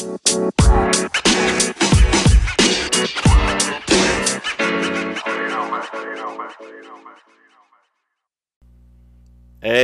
Hey, 0.00 0.06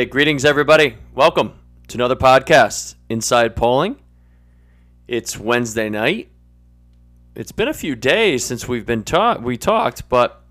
greetings, 0.07 0.47
everybody. 0.47 0.97
Welcome 1.15 1.53
to 1.89 1.99
another 1.99 2.17
podcast, 2.17 2.95
Inside 3.11 3.57
Polling. 3.57 4.01
It's 5.07 5.39
Wednesday 5.39 5.91
night. 5.91 6.30
It's 7.35 7.53
been 7.53 7.69
a 7.69 7.75
few 7.75 7.95
days 7.95 8.43
since 8.43 8.67
we've 8.67 8.87
been 8.87 9.05
talk 9.05 9.43
we 9.43 9.59
talked, 9.59 10.09
but 10.09 10.43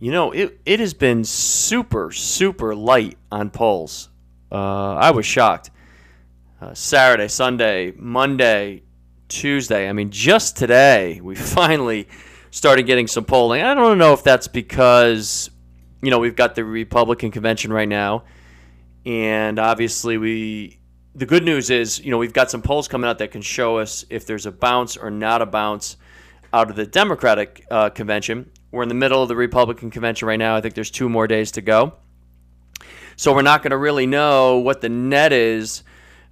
you 0.00 0.10
know 0.10 0.32
it 0.32 0.58
it 0.66 0.80
has 0.80 0.92
been 0.92 1.22
super 1.22 2.10
super 2.10 2.74
light 2.74 3.16
on 3.30 3.50
polls. 3.50 4.08
Uh, 4.50 4.94
I 4.94 5.12
was 5.12 5.24
shocked. 5.24 5.70
Uh, 6.60 6.74
Saturday, 6.74 7.26
Sunday, 7.26 7.92
Monday, 7.96 8.82
Tuesday. 9.28 9.88
I 9.88 9.94
mean, 9.94 10.10
just 10.10 10.58
today 10.58 11.18
we 11.22 11.34
finally 11.34 12.06
started 12.50 12.82
getting 12.82 13.06
some 13.06 13.24
polling. 13.24 13.62
I 13.62 13.74
don't 13.74 13.96
know 13.96 14.12
if 14.12 14.22
that's 14.22 14.46
because 14.46 15.50
you 16.02 16.10
know, 16.10 16.18
we've 16.18 16.36
got 16.36 16.54
the 16.54 16.64
Republican 16.64 17.30
convention 17.30 17.72
right 17.72 17.88
now, 17.88 18.24
and 19.04 19.58
obviously 19.58 20.18
we. 20.18 20.76
The 21.12 21.26
good 21.26 21.44
news 21.44 21.70
is, 21.70 21.98
you 21.98 22.12
know, 22.12 22.18
we've 22.18 22.32
got 22.32 22.52
some 22.52 22.62
polls 22.62 22.86
coming 22.86 23.10
out 23.10 23.18
that 23.18 23.32
can 23.32 23.42
show 23.42 23.78
us 23.78 24.04
if 24.10 24.26
there's 24.26 24.46
a 24.46 24.52
bounce 24.52 24.96
or 24.96 25.10
not 25.10 25.42
a 25.42 25.46
bounce 25.46 25.96
out 26.52 26.70
of 26.70 26.76
the 26.76 26.86
Democratic 26.86 27.66
uh, 27.68 27.90
convention. 27.90 28.48
We're 28.70 28.84
in 28.84 28.88
the 28.88 28.94
middle 28.94 29.20
of 29.20 29.28
the 29.28 29.34
Republican 29.34 29.90
convention 29.90 30.28
right 30.28 30.38
now. 30.38 30.54
I 30.54 30.60
think 30.60 30.74
there's 30.74 30.90
two 30.90 31.08
more 31.08 31.26
days 31.26 31.50
to 31.52 31.62
go. 31.62 31.94
So 33.16 33.34
we're 33.34 33.42
not 33.42 33.62
going 33.62 33.72
to 33.72 33.76
really 33.76 34.06
know 34.06 34.58
what 34.58 34.82
the 34.82 34.88
net 34.88 35.32
is 35.32 35.82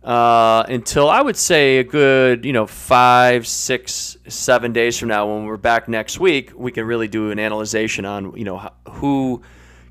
uh, 0.09 0.65
until 0.71 1.11
I 1.11 1.21
would 1.21 1.37
say 1.37 1.79
a 1.81 1.85
good, 1.85 2.47
you 2.47 2.55
know, 2.55 2.67
five, 2.67 3.47
six, 3.47 4.17
seven 4.27 4.73
days 4.73 4.99
from 4.99 5.09
now 5.09 5.27
when 5.27 5.45
we're 5.45 5.59
back 5.59 5.87
next 5.87 6.19
week. 6.19 6.51
We 6.57 6.73
can 6.73 6.87
really 6.87 7.09
do 7.09 7.31
an 7.31 7.39
analysis 7.39 7.99
on, 7.99 8.35
you 8.35 8.45
know, 8.45 8.71
who 8.89 9.43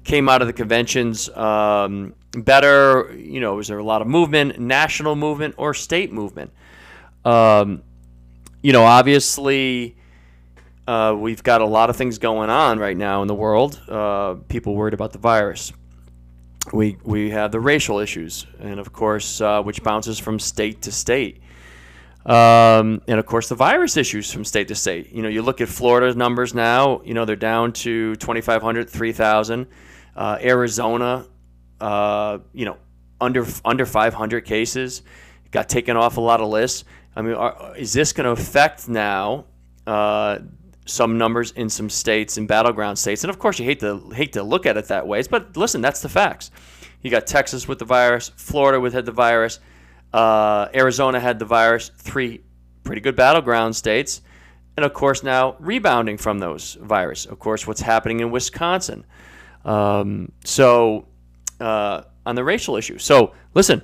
came 0.04 0.28
out 0.28 0.42
of 0.42 0.48
the 0.48 0.54
conventions 0.54 1.30
um, 1.30 2.16
better? 2.32 3.16
You 3.16 3.40
know, 3.42 3.58
was 3.58 3.68
there 3.68 3.78
a 3.78 3.84
lot 3.84 4.02
of 4.02 4.08
movement, 4.08 4.58
national 4.58 5.16
movement 5.16 5.54
or 5.56 5.76
state 5.76 6.12
movement? 6.12 6.52
Um, 7.24 7.84
you 8.64 8.74
know, 8.74 8.86
obviously, 8.86 9.98
uh, 10.88 11.16
we've 11.16 11.44
got 11.44 11.62
a 11.62 11.66
lot 11.66 11.92
of 11.92 11.96
things 11.96 12.18
going 12.18 12.50
on 12.50 12.80
right 12.80 12.98
now 12.98 13.22
in 13.22 13.28
the 13.28 13.36
world. 13.36 13.80
Uh, 13.88 14.34
people 14.48 14.74
worried 14.74 14.96
about 14.96 15.12
the 15.12 15.20
virus. 15.20 15.72
We 16.74 16.98
we 17.04 17.30
have 17.32 17.52
the 17.52 17.60
racial 17.60 18.00
issues, 18.00 18.46
and 18.60 18.80
of 18.80 18.92
course, 18.92 19.42
uh, 19.42 19.62
which 19.62 19.84
bounces 19.84 20.20
from 20.20 20.40
state 20.40 20.82
to 20.84 20.92
state. 20.92 21.42
Um, 22.26 23.02
and 23.08 23.20
of 23.20 23.26
course, 23.26 23.48
the 23.48 23.56
virus 23.56 23.96
issues 23.96 24.32
from 24.32 24.44
state 24.44 24.68
to 24.68 24.76
state. 24.76 25.14
You 25.14 25.22
know, 25.22 25.30
you 25.30 25.42
look 25.42 25.62
at 25.62 25.70
Florida's 25.70 26.18
numbers 26.18 26.54
now. 26.54 27.02
You 27.06 27.14
know, 27.14 27.24
they're 27.24 27.38
down 27.38 27.72
to 27.74 28.16
2,500, 28.18 28.90
3,000. 28.90 29.68
Uh, 30.14 30.38
Arizona, 30.42 31.26
uh, 31.80 32.40
you 32.54 32.66
know, 32.66 32.78
under 33.22 33.46
under 33.64 33.86
500 33.86 34.42
cases, 34.44 35.04
got 35.52 35.70
taken 35.70 35.96
off 35.96 36.18
a 36.18 36.22
lot 36.22 36.42
of 36.42 36.50
lists. 36.50 36.84
I 37.16 37.22
mean, 37.22 37.36
are, 37.36 37.76
is 37.78 37.94
this 37.94 38.12
going 38.12 38.26
to 38.26 38.32
affect 38.32 38.90
now 38.90 39.46
uh, 39.86 40.40
some 40.88 41.18
numbers 41.18 41.52
in 41.52 41.70
some 41.70 41.90
states 41.90 42.38
and 42.38 42.48
battleground 42.48 42.98
states? 42.98 43.24
And 43.24 43.30
of 43.30 43.38
course, 43.38 43.60
you 43.60 43.66
hate 43.66 43.80
to 43.82 44.10
hate 44.10 44.34
to 44.34 44.44
look 44.44 44.66
at 44.66 44.78
it 44.78 44.86
that 44.86 45.06
way, 45.08 45.22
but 45.30 45.56
listen, 45.56 45.82
that's 45.82 46.02
the 46.02 46.10
facts. 46.10 46.52
You 47.02 47.12
got 47.12 47.28
Texas 47.28 47.68
with 47.68 47.80
the 47.80 47.86
virus, 47.86 48.32
Florida 48.36 48.80
with 48.80 48.94
had 48.94 49.06
the 49.06 49.12
virus, 49.12 49.60
uh, 50.14 50.68
Arizona 50.74 51.20
had 51.20 51.40
the 51.40 51.46
virus, 51.46 51.92
three 51.98 52.42
pretty 52.84 53.02
good 53.02 53.16
battleground 53.16 53.76
states, 53.76 54.22
and 54.76 54.86
of 54.86 54.94
course 54.94 55.24
now 55.24 55.56
rebounding 55.60 56.18
from 56.18 56.40
those 56.40 56.76
virus. 56.82 57.26
Of 57.26 57.40
course, 57.40 57.68
what's 57.68 57.82
happening 57.82 58.22
in 58.22 58.32
Wisconsin. 58.32 59.06
Um, 59.66 60.32
so 60.44 61.08
uh, 61.60 62.04
on 62.26 62.36
the 62.36 62.44
racial 62.44 62.78
issue. 62.78 62.98
So 62.98 63.34
listen, 63.54 63.84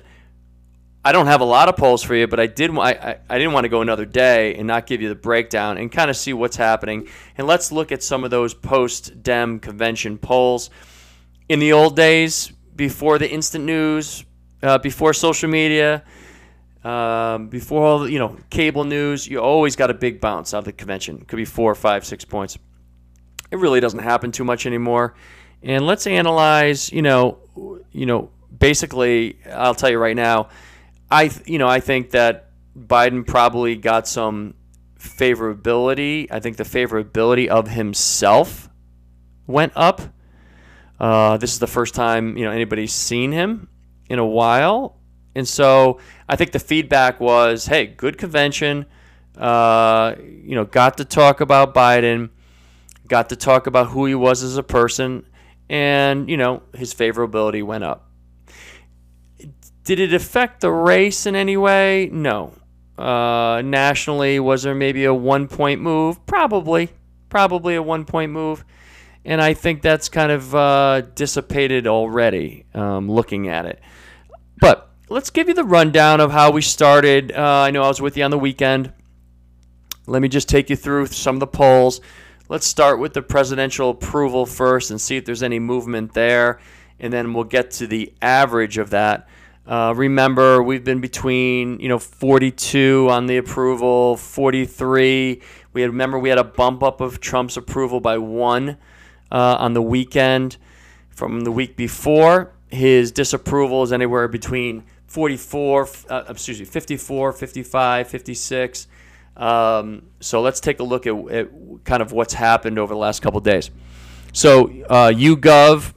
I 1.04 1.12
don't 1.12 1.26
have 1.26 1.40
a 1.40 1.44
lot 1.44 1.68
of 1.68 1.76
polls 1.76 2.02
for 2.02 2.14
you, 2.14 2.26
but 2.26 2.40
I 2.40 2.46
did. 2.46 2.70
I, 2.76 3.18
I, 3.28 3.38
didn't 3.38 3.52
want 3.52 3.64
to 3.64 3.68
go 3.68 3.82
another 3.82 4.06
day 4.06 4.54
and 4.54 4.66
not 4.66 4.86
give 4.86 5.02
you 5.02 5.08
the 5.10 5.14
breakdown 5.14 5.76
and 5.76 5.92
kind 5.92 6.08
of 6.08 6.16
see 6.16 6.32
what's 6.32 6.56
happening. 6.56 7.08
And 7.36 7.46
let's 7.46 7.70
look 7.70 7.92
at 7.92 8.02
some 8.02 8.24
of 8.24 8.30
those 8.30 8.54
post 8.54 9.22
Dem 9.22 9.60
convention 9.60 10.16
polls. 10.16 10.70
In 11.48 11.58
the 11.58 11.74
old 11.74 11.94
days, 11.94 12.52
before 12.74 13.18
the 13.18 13.30
instant 13.30 13.66
news, 13.66 14.24
uh, 14.62 14.78
before 14.78 15.12
social 15.12 15.50
media, 15.50 16.02
um, 16.84 17.48
before 17.48 17.84
all 17.84 17.98
the, 18.00 18.10
you 18.10 18.18
know 18.18 18.38
cable 18.48 18.84
news, 18.84 19.26
you 19.28 19.40
always 19.40 19.76
got 19.76 19.90
a 19.90 19.94
big 19.94 20.20
bounce 20.20 20.54
out 20.54 20.58
of 20.58 20.64
the 20.64 20.72
convention. 20.72 21.18
It 21.18 21.28
could 21.28 21.36
be 21.36 21.44
four, 21.44 21.74
five, 21.74 22.06
six 22.06 22.24
points. 22.24 22.56
It 23.50 23.58
really 23.58 23.80
doesn't 23.80 24.00
happen 24.00 24.32
too 24.32 24.44
much 24.44 24.64
anymore 24.64 25.14
and 25.64 25.86
let's 25.86 26.06
analyze. 26.06 26.92
You 26.92 27.02
know, 27.02 27.38
you 27.90 28.06
know, 28.06 28.30
basically, 28.56 29.38
I'll 29.50 29.74
tell 29.74 29.90
you 29.90 29.98
right 29.98 30.16
now, 30.16 30.50
I 31.14 31.30
you 31.46 31.58
know 31.58 31.68
I 31.68 31.78
think 31.78 32.10
that 32.10 32.50
Biden 32.76 33.24
probably 33.24 33.76
got 33.76 34.08
some 34.08 34.54
favorability. 34.98 36.26
I 36.30 36.40
think 36.40 36.56
the 36.56 36.64
favorability 36.64 37.46
of 37.46 37.68
himself 37.68 38.68
went 39.46 39.72
up. 39.76 40.02
Uh, 40.98 41.36
this 41.36 41.52
is 41.52 41.60
the 41.60 41.68
first 41.68 41.94
time 41.94 42.36
you 42.36 42.44
know 42.44 42.50
anybody's 42.50 42.92
seen 42.92 43.30
him 43.30 43.68
in 44.08 44.18
a 44.18 44.26
while, 44.26 44.98
and 45.36 45.46
so 45.46 46.00
I 46.28 46.34
think 46.34 46.50
the 46.50 46.58
feedback 46.58 47.20
was, 47.20 47.66
"Hey, 47.66 47.86
good 47.86 48.18
convention." 48.18 48.86
Uh, 49.38 50.14
you 50.18 50.56
know, 50.56 50.64
got 50.64 50.96
to 50.96 51.04
talk 51.04 51.40
about 51.40 51.74
Biden, 51.74 52.30
got 53.06 53.28
to 53.28 53.36
talk 53.36 53.68
about 53.68 53.88
who 53.88 54.06
he 54.06 54.16
was 54.16 54.42
as 54.42 54.56
a 54.56 54.64
person, 54.64 55.26
and 55.68 56.28
you 56.28 56.36
know 56.36 56.62
his 56.74 56.92
favorability 56.92 57.62
went 57.62 57.84
up. 57.84 58.10
Did 59.84 60.00
it 60.00 60.14
affect 60.14 60.62
the 60.62 60.70
race 60.72 61.26
in 61.26 61.36
any 61.36 61.56
way? 61.56 62.08
No. 62.10 62.54
Uh, 62.96 63.60
nationally, 63.64 64.40
was 64.40 64.62
there 64.62 64.74
maybe 64.74 65.04
a 65.04 65.12
one 65.12 65.46
point 65.46 65.80
move? 65.80 66.24
Probably, 66.26 66.90
probably 67.28 67.74
a 67.74 67.82
one 67.82 68.04
point 68.04 68.32
move, 68.32 68.64
and 69.24 69.42
I 69.42 69.52
think 69.54 69.82
that's 69.82 70.08
kind 70.08 70.30
of 70.30 70.54
uh, 70.54 71.02
dissipated 71.14 71.86
already. 71.86 72.64
Um, 72.72 73.10
looking 73.10 73.48
at 73.48 73.66
it, 73.66 73.80
but 74.60 74.90
let's 75.08 75.30
give 75.30 75.48
you 75.48 75.54
the 75.54 75.64
rundown 75.64 76.20
of 76.20 76.30
how 76.30 76.52
we 76.52 76.62
started. 76.62 77.32
Uh, 77.32 77.42
I 77.42 77.72
know 77.72 77.82
I 77.82 77.88
was 77.88 78.00
with 78.00 78.16
you 78.16 78.22
on 78.22 78.30
the 78.30 78.38
weekend. 78.38 78.92
Let 80.06 80.22
me 80.22 80.28
just 80.28 80.48
take 80.48 80.70
you 80.70 80.76
through 80.76 81.06
some 81.06 81.36
of 81.36 81.40
the 81.40 81.46
polls. 81.48 82.00
Let's 82.48 82.66
start 82.66 83.00
with 83.00 83.12
the 83.12 83.22
presidential 83.22 83.90
approval 83.90 84.46
first 84.46 84.90
and 84.90 85.00
see 85.00 85.16
if 85.16 85.24
there's 85.24 85.42
any 85.42 85.58
movement 85.58 86.14
there, 86.14 86.60
and 87.00 87.12
then 87.12 87.34
we'll 87.34 87.44
get 87.44 87.72
to 87.72 87.88
the 87.88 88.12
average 88.22 88.78
of 88.78 88.90
that. 88.90 89.28
Uh, 89.66 89.94
remember, 89.96 90.62
we've 90.62 90.84
been 90.84 91.00
between 91.00 91.80
you 91.80 91.88
know 91.88 91.98
42 91.98 93.08
on 93.10 93.26
the 93.26 93.38
approval, 93.38 94.16
43. 94.16 95.40
We 95.72 95.80
had 95.80 95.90
remember 95.90 96.18
we 96.18 96.28
had 96.28 96.38
a 96.38 96.44
bump 96.44 96.82
up 96.82 97.00
of 97.00 97.20
Trump's 97.20 97.56
approval 97.56 98.00
by 98.00 98.18
one 98.18 98.76
uh, 99.32 99.56
on 99.58 99.72
the 99.72 99.82
weekend 99.82 100.58
from 101.10 101.40
the 101.40 101.52
week 101.52 101.76
before. 101.76 102.52
His 102.68 103.10
disapproval 103.12 103.82
is 103.84 103.92
anywhere 103.92 104.28
between 104.28 104.84
44, 105.06 105.88
uh, 106.10 106.24
excuse 106.28 106.58
me, 106.58 106.66
54, 106.66 107.32
55, 107.32 108.08
56. 108.08 108.88
Um, 109.36 110.02
so 110.20 110.40
let's 110.42 110.60
take 110.60 110.80
a 110.80 110.82
look 110.82 111.06
at, 111.06 111.14
at, 111.30 111.48
kind 111.84 112.02
of 112.02 112.12
what's 112.12 112.34
happened 112.34 112.78
over 112.78 112.92
the 112.94 112.98
last 112.98 113.22
couple 113.22 113.40
days. 113.40 113.70
So 114.32 114.64
uh, 114.88 115.10
YouGov 115.10 115.93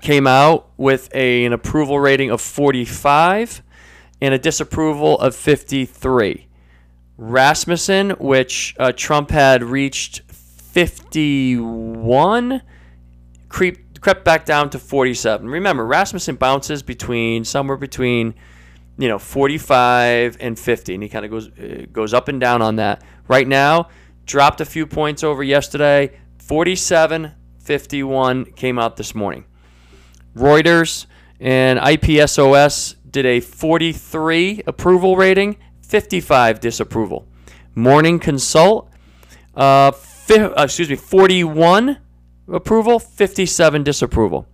came 0.00 0.26
out 0.26 0.70
with 0.76 1.08
a, 1.14 1.44
an 1.44 1.52
approval 1.52 1.98
rating 1.98 2.30
of 2.30 2.40
45 2.40 3.62
and 4.20 4.34
a 4.34 4.38
disapproval 4.38 5.18
of 5.20 5.34
53. 5.34 6.46
Rasmussen, 7.16 8.10
which 8.10 8.76
uh, 8.78 8.92
Trump 8.92 9.30
had 9.30 9.62
reached 9.62 10.22
51, 10.30 12.62
creep, 13.48 14.00
crept 14.00 14.24
back 14.24 14.44
down 14.44 14.70
to 14.70 14.78
47. 14.78 15.48
Remember, 15.48 15.84
Rasmussen 15.84 16.36
bounces 16.36 16.82
between 16.82 17.44
somewhere 17.44 17.76
between 17.76 18.34
you 18.98 19.08
know 19.08 19.18
45 19.18 20.36
and 20.40 20.58
50 20.58 20.94
and 20.94 21.02
he 21.02 21.08
kind 21.08 21.24
of 21.24 21.30
goes 21.30 21.48
uh, 21.48 21.86
goes 21.92 22.12
up 22.12 22.28
and 22.28 22.40
down 22.40 22.60
on 22.60 22.76
that 22.76 23.02
right 23.28 23.46
now 23.46 23.88
dropped 24.26 24.60
a 24.60 24.64
few 24.64 24.86
points 24.86 25.22
over 25.22 25.42
yesterday 25.42 26.18
47 26.38 27.32
51 27.60 28.44
came 28.46 28.76
out 28.76 28.96
this 28.96 29.14
morning 29.14 29.44
reuters 30.34 31.06
and 31.40 31.78
ipsos 31.78 32.94
did 33.10 33.26
a 33.26 33.40
43 33.40 34.62
approval 34.66 35.16
rating 35.16 35.56
55 35.82 36.60
disapproval 36.60 37.26
morning 37.74 38.18
consult 38.18 38.90
uh, 39.54 39.90
fi- 39.90 40.40
uh, 40.40 40.64
excuse 40.64 40.90
me 40.90 40.96
41 40.96 41.98
approval 42.52 42.98
57 42.98 43.82
disapproval 43.82 44.46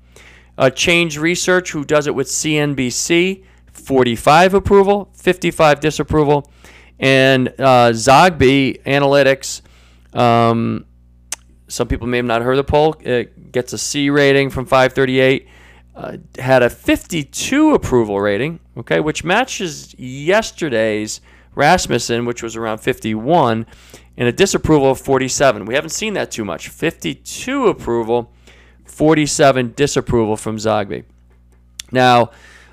uh, 0.56 0.70
change 0.70 1.18
research 1.18 1.72
who 1.72 1.84
does 1.84 2.06
it 2.06 2.14
with 2.14 2.28
cnbc 2.28 3.44
45 3.74 4.54
approval, 4.54 5.10
55 5.14 5.80
disapproval. 5.80 6.50
And 6.98 7.48
uh, 7.48 7.90
Zogby 7.90 8.82
Analytics, 8.84 9.62
um, 10.18 10.86
some 11.68 11.88
people 11.88 12.06
may 12.06 12.18
have 12.18 12.26
not 12.26 12.42
heard 12.42 12.56
the 12.56 12.64
poll, 12.64 12.94
it 13.00 13.52
gets 13.52 13.72
a 13.72 13.78
C 13.78 14.10
rating 14.10 14.50
from 14.50 14.64
538. 14.64 15.48
Uh, 15.94 16.16
had 16.38 16.62
a 16.62 16.68
52 16.68 17.72
approval 17.72 18.20
rating, 18.20 18.58
okay, 18.76 18.98
which 18.98 19.22
matches 19.22 19.94
yesterday's 19.96 21.20
Rasmussen, 21.54 22.24
which 22.24 22.42
was 22.42 22.56
around 22.56 22.78
51, 22.78 23.64
and 24.16 24.28
a 24.28 24.32
disapproval 24.32 24.90
of 24.90 25.00
47. 25.00 25.66
We 25.66 25.74
haven't 25.74 25.90
seen 25.90 26.14
that 26.14 26.32
too 26.32 26.44
much. 26.44 26.68
52 26.68 27.68
approval, 27.68 28.32
47 28.84 29.72
disapproval 29.76 30.36
from 30.36 30.56
Zogby. 30.56 31.04
Now, 31.92 32.30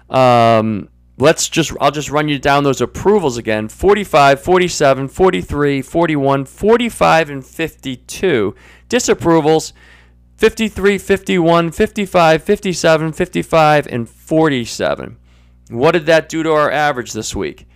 um, 0.10 0.90
let's 1.18 1.48
just 1.48 1.72
I'll 1.80 1.92
just 1.92 2.10
run 2.10 2.28
you 2.28 2.40
down 2.40 2.64
those 2.64 2.82
approvals 2.82 3.38
again 3.38 3.70
45 3.70 4.42
47 4.42 5.08
43 5.08 5.82
41 5.82 6.46
45 6.46 7.30
and 7.30 7.46
52 7.46 8.56
disapprovals 8.90 9.74
53 10.42 10.98
51 10.98 11.70
55 11.72 12.44
57 12.44 13.14
55 13.14 13.86
and 13.86 14.10
47 14.10 15.18
what 15.70 15.92
did 15.92 16.08
that 16.08 16.30
do 16.30 16.42
to 16.42 16.52
our 16.52 16.72
average 16.72 17.14
this 17.14 17.36
week 17.36 17.68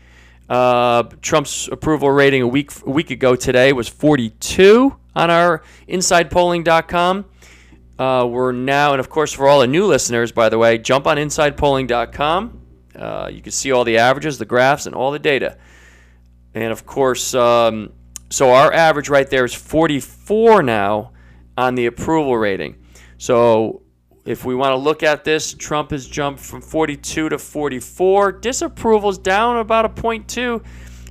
uh, 0.49 1.03
Trump's 1.21 1.69
approval 1.71 2.09
rating 2.09 2.41
a 2.41 2.47
week 2.47 2.71
a 2.83 2.89
week 2.89 3.11
ago 3.11 3.35
today 3.35 3.71
was 3.71 3.87
42 3.87 4.95
on 5.15 5.29
our 5.29 5.61
insidepolling.com 5.87 7.25
uh, 7.99 8.27
we're 8.29 8.51
now, 8.51 8.91
and 8.91 8.99
of 8.99 9.09
course, 9.09 9.31
for 9.31 9.47
all 9.47 9.61
the 9.61 9.67
new 9.67 9.85
listeners, 9.85 10.33
by 10.33 10.49
the 10.49 10.57
way, 10.57 10.77
jump 10.77 11.07
on 11.07 11.15
insidepolling.com. 11.15 12.61
Uh, 12.93 13.29
you 13.31 13.41
can 13.41 13.53
see 13.53 13.71
all 13.71 13.85
the 13.85 13.99
averages, 13.99 14.37
the 14.37 14.43
graphs, 14.43 14.85
and 14.85 14.93
all 14.93 15.11
the 15.11 15.19
data. 15.19 15.57
And 16.53 16.73
of 16.73 16.85
course, 16.85 17.33
um, 17.33 17.93
so 18.29 18.51
our 18.51 18.73
average 18.73 19.07
right 19.07 19.29
there 19.29 19.45
is 19.45 19.53
44 19.53 20.61
now 20.61 21.13
on 21.57 21.75
the 21.75 21.85
approval 21.85 22.37
rating. 22.37 22.75
So 23.17 23.81
if 24.25 24.43
we 24.43 24.55
want 24.55 24.71
to 24.71 24.77
look 24.77 25.03
at 25.03 25.23
this, 25.23 25.53
Trump 25.53 25.91
has 25.91 26.07
jumped 26.07 26.39
from 26.39 26.61
42 26.61 27.29
to 27.29 27.37
44. 27.37 28.31
Disapproval 28.33 29.09
is 29.09 29.17
down 29.17 29.57
about 29.57 29.85
a 29.85 29.89
point 29.89 30.27
two, 30.27 30.63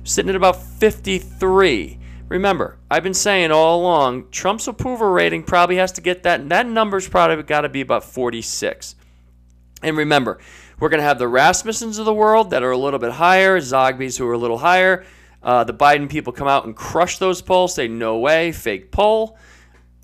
sitting 0.03 0.29
at 0.29 0.35
about 0.35 0.61
53. 0.61 1.99
Remember, 2.27 2.79
I've 2.89 3.03
been 3.03 3.13
saying 3.13 3.51
all 3.51 3.81
along, 3.81 4.29
Trump's 4.31 4.67
approval 4.67 5.09
rating 5.09 5.43
probably 5.43 5.77
has 5.77 5.91
to 5.93 6.01
get 6.01 6.23
that. 6.23 6.49
That 6.49 6.67
number's 6.67 7.07
probably 7.07 7.41
got 7.43 7.61
to 7.61 7.69
be 7.69 7.81
about 7.81 8.03
46. 8.03 8.95
And 9.83 9.95
remember, 9.95 10.39
we're 10.79 10.89
going 10.89 10.99
to 10.99 11.05
have 11.05 11.19
the 11.19 11.25
Rasmussens 11.25 11.99
of 11.99 12.05
the 12.05 12.13
world 12.13 12.49
that 12.49 12.63
are 12.63 12.71
a 12.71 12.77
little 12.77 12.99
bit 12.99 13.11
higher, 13.11 13.59
Zogby's 13.59 14.17
who 14.17 14.27
are 14.27 14.33
a 14.33 14.37
little 14.37 14.57
higher. 14.57 15.05
Uh, 15.43 15.63
the 15.63 15.73
Biden 15.73 16.09
people 16.09 16.33
come 16.33 16.47
out 16.47 16.65
and 16.65 16.75
crush 16.75 17.19
those 17.19 17.41
polls, 17.41 17.75
say, 17.75 17.87
no 17.87 18.17
way, 18.17 18.51
fake 18.51 18.91
poll. 18.91 19.37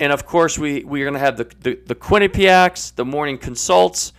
And 0.02 0.12
of 0.12 0.26
course, 0.26 0.58
we, 0.58 0.84
we're 0.84 1.06
going 1.06 1.14
to 1.14 1.20
have 1.20 1.38
the, 1.38 1.44
the, 1.60 1.80
the 1.86 1.96
Quinnipiacs, 1.96 2.96
the 2.96 3.06
Morning 3.06 3.38
Consults, 3.38 4.14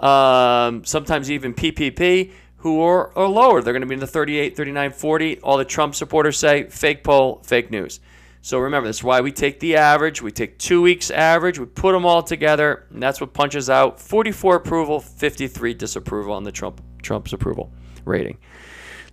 um, 0.00 0.84
sometimes 0.84 1.30
even 1.30 1.54
PPP 1.54 2.32
who 2.56 2.80
are, 2.82 3.16
are 3.16 3.28
lower. 3.28 3.62
They're 3.62 3.72
going 3.72 3.82
to 3.82 3.86
be 3.86 3.94
in 3.94 4.00
the 4.00 4.06
38, 4.06 4.56
39, 4.56 4.90
40. 4.90 5.38
All 5.40 5.56
the 5.56 5.64
Trump 5.64 5.94
supporters 5.94 6.36
say 6.36 6.64
fake 6.64 7.04
poll, 7.04 7.40
fake 7.44 7.70
news. 7.70 8.00
So 8.42 8.58
remember, 8.58 8.88
that's 8.88 9.04
why 9.04 9.20
we 9.20 9.30
take 9.30 9.60
the 9.60 9.76
average. 9.76 10.20
We 10.20 10.32
take 10.32 10.58
two 10.58 10.82
weeks 10.82 11.08
average. 11.08 11.60
We 11.60 11.66
put 11.66 11.92
them 11.92 12.04
all 12.04 12.24
together, 12.24 12.86
and 12.90 13.00
that's 13.00 13.20
what 13.20 13.32
punches 13.32 13.70
out 13.70 14.00
44 14.00 14.56
approval, 14.56 14.98
53 14.98 15.72
disapproval 15.74 16.32
on 16.32 16.42
the 16.42 16.52
Trump 16.52 16.82
Trump's 17.00 17.32
approval 17.32 17.72
rating. 18.04 18.38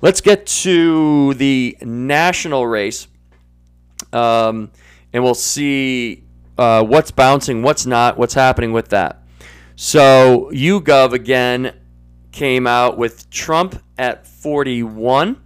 Let's 0.01 0.21
get 0.21 0.47
to 0.47 1.35
the 1.35 1.77
national 1.81 2.65
race, 2.65 3.07
um, 4.11 4.71
and 5.13 5.23
we'll 5.23 5.33
see 5.33 6.23
uh, 6.57 6.83
what's 6.83 7.11
bouncing, 7.11 7.61
what's 7.61 7.85
not, 7.85 8.17
what's 8.17 8.33
happening 8.33 8.73
with 8.73 8.89
that. 8.89 9.21
So 9.75 10.49
YouGov 10.53 11.13
again 11.13 11.73
came 12.31 12.67
out 12.67 12.97
with 12.97 13.29
Trump 13.29 13.81
at 13.97 14.27
41 14.27 15.41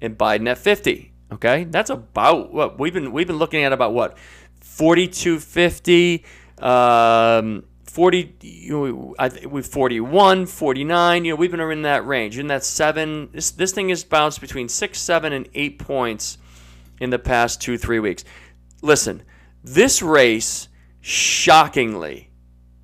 and 0.00 0.18
Biden 0.18 0.48
at 0.48 0.58
50. 0.58 1.12
Okay, 1.32 1.64
that's 1.64 1.88
about 1.88 2.52
what 2.52 2.78
we've 2.78 2.92
been 2.92 3.10
we've 3.12 3.26
been 3.26 3.38
looking 3.38 3.62
at 3.62 3.72
about 3.72 3.94
what 3.94 4.18
4250, 4.60 6.24
um, 6.58 7.64
40, 7.84 8.36
you 8.40 8.70
know, 8.70 9.14
we 9.48 9.62
41, 9.62 10.46
49. 10.46 11.24
You 11.24 11.32
know, 11.32 11.36
we've 11.36 11.50
been 11.50 11.60
in 11.60 11.82
that 11.82 12.06
range, 12.06 12.38
in 12.38 12.48
that 12.48 12.64
seven. 12.64 13.30
This 13.32 13.50
this 13.50 13.72
thing 13.72 13.88
has 13.88 14.04
bounced 14.04 14.40
between 14.40 14.68
six, 14.68 14.98
seven, 14.98 15.32
and 15.32 15.48
eight 15.54 15.78
points 15.78 16.36
in 17.00 17.10
the 17.10 17.18
past 17.18 17.60
two 17.62 17.78
three 17.78 17.98
weeks. 17.98 18.24
Listen, 18.82 19.22
this 19.62 20.02
race, 20.02 20.68
shockingly, 21.00 22.30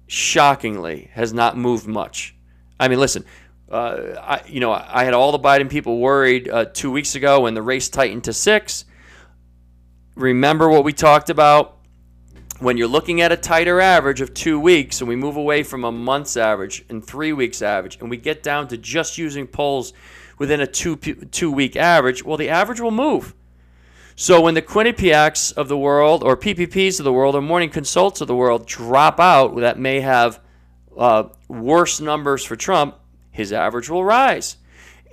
shockingly, 0.06 1.10
has 1.12 1.32
not 1.32 1.56
moved 1.56 1.86
much. 1.88 2.36
I 2.78 2.86
mean, 2.86 3.00
listen, 3.00 3.24
uh, 3.70 4.14
I, 4.20 4.42
you 4.46 4.60
know, 4.60 4.72
I 4.72 5.04
had 5.04 5.12
all 5.12 5.32
the 5.32 5.40
Biden 5.40 5.68
people 5.68 5.98
worried 5.98 6.48
uh, 6.48 6.66
two 6.66 6.92
weeks 6.92 7.16
ago 7.16 7.40
when 7.40 7.54
the 7.54 7.62
race 7.62 7.88
tightened 7.88 8.24
to 8.24 8.32
six. 8.32 8.84
Remember 10.14 10.68
what 10.68 10.84
we 10.84 10.92
talked 10.92 11.30
about? 11.30 11.74
When 12.60 12.76
you're 12.76 12.88
looking 12.88 13.20
at 13.20 13.30
a 13.30 13.36
tighter 13.36 13.80
average 13.80 14.20
of 14.20 14.34
two 14.34 14.58
weeks, 14.58 15.00
and 15.00 15.08
we 15.08 15.16
move 15.16 15.36
away 15.36 15.62
from 15.62 15.84
a 15.84 15.92
month's 15.92 16.36
average 16.36 16.84
and 16.88 17.04
three 17.04 17.32
weeks 17.32 17.62
average, 17.62 17.98
and 18.00 18.10
we 18.10 18.16
get 18.16 18.42
down 18.42 18.68
to 18.68 18.76
just 18.76 19.18
using 19.18 19.46
polls 19.46 19.92
within 20.38 20.60
a 20.60 20.66
two 20.66 20.96
two 20.96 21.52
week 21.52 21.76
average, 21.76 22.24
well, 22.24 22.36
the 22.36 22.48
average 22.48 22.80
will 22.80 22.90
move. 22.90 23.34
So 24.20 24.40
when 24.40 24.54
the 24.54 24.62
Quinnipiacs 24.62 25.52
of 25.52 25.68
the 25.68 25.78
world, 25.78 26.24
or 26.24 26.36
PPPs 26.36 26.98
of 26.98 27.04
the 27.04 27.12
world, 27.12 27.36
or 27.36 27.40
Morning 27.40 27.70
Consults 27.70 28.20
of 28.20 28.26
the 28.26 28.34
world 28.34 28.66
drop 28.66 29.20
out, 29.20 29.54
that 29.58 29.78
may 29.78 30.00
have 30.00 30.40
uh, 30.96 31.28
worse 31.46 32.00
numbers 32.00 32.44
for 32.44 32.56
Trump, 32.56 32.96
his 33.30 33.52
average 33.52 33.88
will 33.88 34.02
rise. 34.02 34.56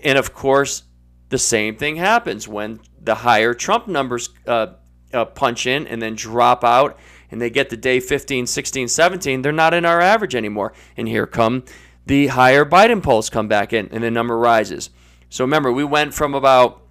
And 0.04 0.18
of 0.18 0.34
course, 0.34 0.86
the 1.30 1.38
same 1.38 1.76
thing 1.76 1.98
happens 1.98 2.48
when 2.48 2.80
the 3.00 3.14
higher 3.14 3.54
Trump 3.54 3.88
numbers 3.88 4.30
uh, 4.48 4.74
uh, 5.14 5.26
punch 5.26 5.68
in 5.68 5.86
and 5.86 6.02
then 6.02 6.16
drop 6.16 6.64
out 6.64 6.98
and 7.30 7.40
they 7.40 7.52
get 7.52 7.70
to 7.70 7.78
day 7.78 8.00
15, 8.00 8.48
16, 8.48 8.88
17, 8.88 9.44
they're 9.44 9.52
not 9.52 9.76
in 9.76 9.86
our 9.86 10.02
average 10.02 10.34
anymore. 10.34 10.74
And 10.98 11.08
here 11.08 11.28
come 11.28 11.64
the 12.08 12.26
higher 12.26 12.66
Biden 12.66 13.04
polls 13.04 13.30
come 13.30 13.48
back 13.48 13.72
in 13.72 13.88
and 13.92 14.04
the 14.04 14.10
number 14.10 14.36
rises. 14.36 14.90
So 15.30 15.44
remember, 15.44 15.72
we 15.72 15.84
went 15.84 16.16
from 16.16 16.34
about 16.34 16.85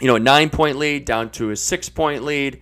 you 0.00 0.06
know 0.06 0.16
a 0.16 0.20
nine 0.20 0.50
point 0.50 0.76
lead 0.76 1.04
down 1.04 1.30
to 1.32 1.50
a 1.50 1.56
six 1.56 1.88
point 1.88 2.24
lead. 2.24 2.60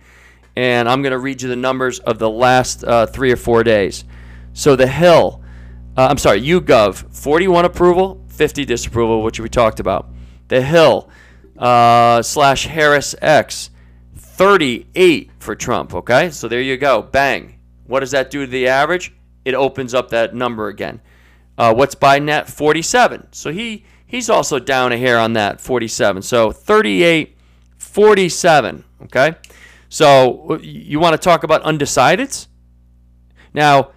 And 0.55 0.89
I'm 0.89 1.03
going 1.03 1.11
to 1.11 1.19
read 1.19 1.43
you 1.43 1.49
the 1.49 1.55
numbers 1.55 1.99
of 1.99 2.17
the 2.17 2.29
last 2.29 2.83
uh, 2.83 3.05
three 3.05 3.31
or 3.31 3.35
four 3.35 3.63
days. 3.63 4.05
So 4.53 4.75
the 4.75 4.87
Hill, 4.87 5.43
uh, 5.95 6.07
I'm 6.09 6.17
sorry, 6.17 6.41
YouGov, 6.41 7.15
41 7.15 7.65
approval, 7.65 8.25
50 8.29 8.65
disapproval, 8.65 9.21
which 9.21 9.39
we 9.39 9.49
talked 9.49 9.79
about. 9.79 10.09
The 10.47 10.63
Hill 10.63 11.11
uh, 11.59 12.23
slash 12.23 12.67
HarrisX, 12.67 13.69
38 14.15 15.31
for 15.37 15.55
Trump. 15.55 15.93
Okay, 15.93 16.31
so 16.31 16.47
there 16.47 16.61
you 16.61 16.75
go. 16.75 17.03
Bang. 17.03 17.59
What 17.85 17.99
does 17.99 18.11
that 18.11 18.31
do 18.31 18.45
to 18.45 18.51
the 18.51 18.67
average? 18.67 19.13
It 19.45 19.53
opens 19.53 19.93
up 19.93 20.09
that 20.09 20.33
number 20.33 20.69
again. 20.69 21.01
Uh, 21.57 21.73
what's 21.73 21.95
Biden 21.95 22.29
at? 22.29 22.49
47. 22.49 23.27
So 23.31 23.51
he 23.51 23.85
he's 24.07 24.29
also 24.29 24.57
down 24.57 24.91
a 24.91 24.97
hair 24.97 25.19
on 25.19 25.33
that 25.33 25.61
47. 25.61 26.23
So 26.23 26.51
38, 26.51 27.37
47. 27.77 28.83
Okay, 29.03 29.35
so 29.89 30.57
you 30.61 30.99
want 30.99 31.13
to 31.13 31.19
talk 31.19 31.43
about 31.43 31.61
undecideds? 31.63 32.47
Now 33.53 33.91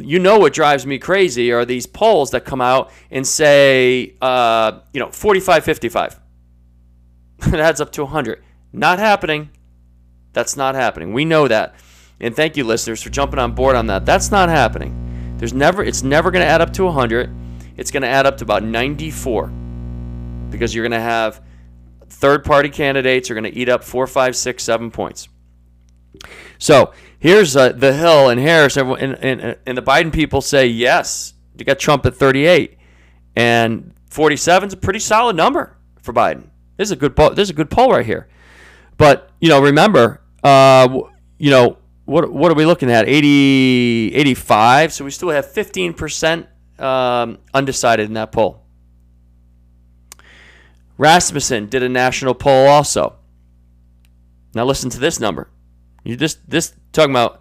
you 0.00 0.18
know 0.18 0.38
what 0.38 0.52
drives 0.52 0.86
me 0.86 0.98
crazy 0.98 1.52
are 1.52 1.64
these 1.64 1.86
polls 1.86 2.30
that 2.30 2.44
come 2.44 2.60
out 2.60 2.90
and 3.10 3.26
say, 3.26 4.14
uh, 4.20 4.80
you 4.92 5.00
know, 5.00 5.10
45 5.10 5.64
55. 5.64 6.20
it 7.46 7.54
adds 7.54 7.80
up 7.80 7.92
to 7.92 8.04
100. 8.04 8.42
Not 8.72 8.98
happening. 8.98 9.50
That's 10.32 10.56
not 10.56 10.74
happening. 10.74 11.12
We 11.12 11.24
know 11.24 11.48
that. 11.48 11.74
And 12.20 12.34
thank 12.34 12.56
you, 12.56 12.64
listeners, 12.64 13.02
for 13.02 13.10
jumping 13.10 13.38
on 13.38 13.52
board 13.52 13.76
on 13.76 13.86
that. 13.88 14.06
That's 14.06 14.30
not 14.30 14.48
happening. 14.48 15.36
There's 15.38 15.52
never, 15.52 15.84
it's 15.84 16.02
never 16.02 16.30
going 16.30 16.44
to 16.44 16.50
add 16.50 16.60
up 16.60 16.72
to 16.74 16.84
100. 16.84 17.30
It's 17.76 17.90
going 17.90 18.02
to 18.02 18.08
add 18.08 18.26
up 18.26 18.36
to 18.38 18.44
about 18.44 18.62
94 18.62 19.48
because 20.50 20.74
you're 20.74 20.84
going 20.84 20.92
to 20.92 21.00
have 21.00 21.42
third 22.08 22.44
party 22.44 22.68
candidates 22.68 23.30
are 23.30 23.34
going 23.34 23.44
to 23.44 23.54
eat 23.54 23.68
up 23.68 23.82
four, 23.82 24.06
five, 24.06 24.36
six, 24.36 24.62
seven 24.62 24.90
points. 24.90 25.28
So 26.58 26.92
here's 27.18 27.56
uh, 27.56 27.70
the 27.72 27.92
Hill 27.92 28.28
and 28.28 28.40
Harris, 28.40 28.76
and, 28.76 28.90
and, 28.92 29.56
and 29.66 29.78
the 29.78 29.82
Biden 29.82 30.12
people 30.12 30.40
say 30.40 30.66
yes. 30.66 31.34
You 31.58 31.64
got 31.64 31.78
Trump 31.78 32.06
at 32.06 32.14
38, 32.14 32.78
and 33.36 33.92
47 34.10 34.68
is 34.68 34.72
a 34.72 34.76
pretty 34.76 35.00
solid 35.00 35.36
number 35.36 35.76
for 36.02 36.12
Biden. 36.12 36.48
This 36.76 36.88
is 36.88 36.92
a 36.92 36.96
good 36.96 37.14
poll. 37.16 37.30
This 37.30 37.44
is 37.44 37.50
a 37.50 37.54
good 37.54 37.70
poll 37.70 37.90
right 37.90 38.06
here. 38.06 38.28
But 38.96 39.30
you 39.40 39.48
know, 39.48 39.60
remember, 39.60 40.22
uh, 40.42 40.88
you 41.38 41.50
know, 41.50 41.78
what 42.04 42.32
what 42.32 42.50
are 42.50 42.54
we 42.54 42.66
looking 42.66 42.90
at? 42.90 43.08
80, 43.08 44.14
85. 44.14 44.92
So 44.92 45.04
we 45.04 45.10
still 45.10 45.30
have 45.30 45.50
15 45.50 45.94
percent 45.94 46.46
um, 46.84 47.38
undecided 47.52 48.06
in 48.06 48.14
that 48.14 48.30
poll. 48.30 48.62
Rasmussen 50.98 51.66
did 51.66 51.82
a 51.82 51.88
national 51.88 52.34
poll 52.34 52.68
also. 52.68 53.16
Now 54.54 54.64
listen 54.64 54.90
to 54.90 55.00
this 55.00 55.18
number. 55.18 55.48
You 56.04 56.16
just 56.16 56.48
this 56.48 56.74
talking 56.92 57.10
about 57.10 57.40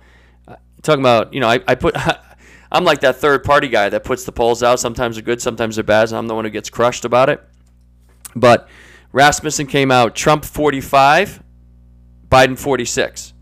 talking 0.81 1.01
about 1.01 1.33
you 1.33 1.39
know 1.39 1.49
I, 1.49 1.59
I 1.67 1.75
put 1.75 1.95
I'm 2.71 2.85
like 2.85 3.01
that 3.01 3.17
third 3.17 3.43
party 3.43 3.67
guy 3.67 3.89
that 3.89 4.03
puts 4.03 4.23
the 4.23 4.31
polls 4.31 4.63
out. 4.63 4.79
Sometimes 4.79 5.15
they're 5.15 5.23
good, 5.23 5.41
sometimes 5.41 5.75
they're 5.75 5.83
bad. 5.83 6.09
And 6.09 6.17
I'm 6.17 6.27
the 6.27 6.33
one 6.33 6.45
who 6.45 6.49
gets 6.49 6.71
crushed 6.71 7.05
about 7.05 7.29
it. 7.29 7.43
But 8.35 8.67
Rasmussen 9.11 9.67
came 9.67 9.91
out 9.91 10.15
Trump 10.15 10.43
45, 10.43 11.43
Biden 12.29 12.57
46. 12.57 13.33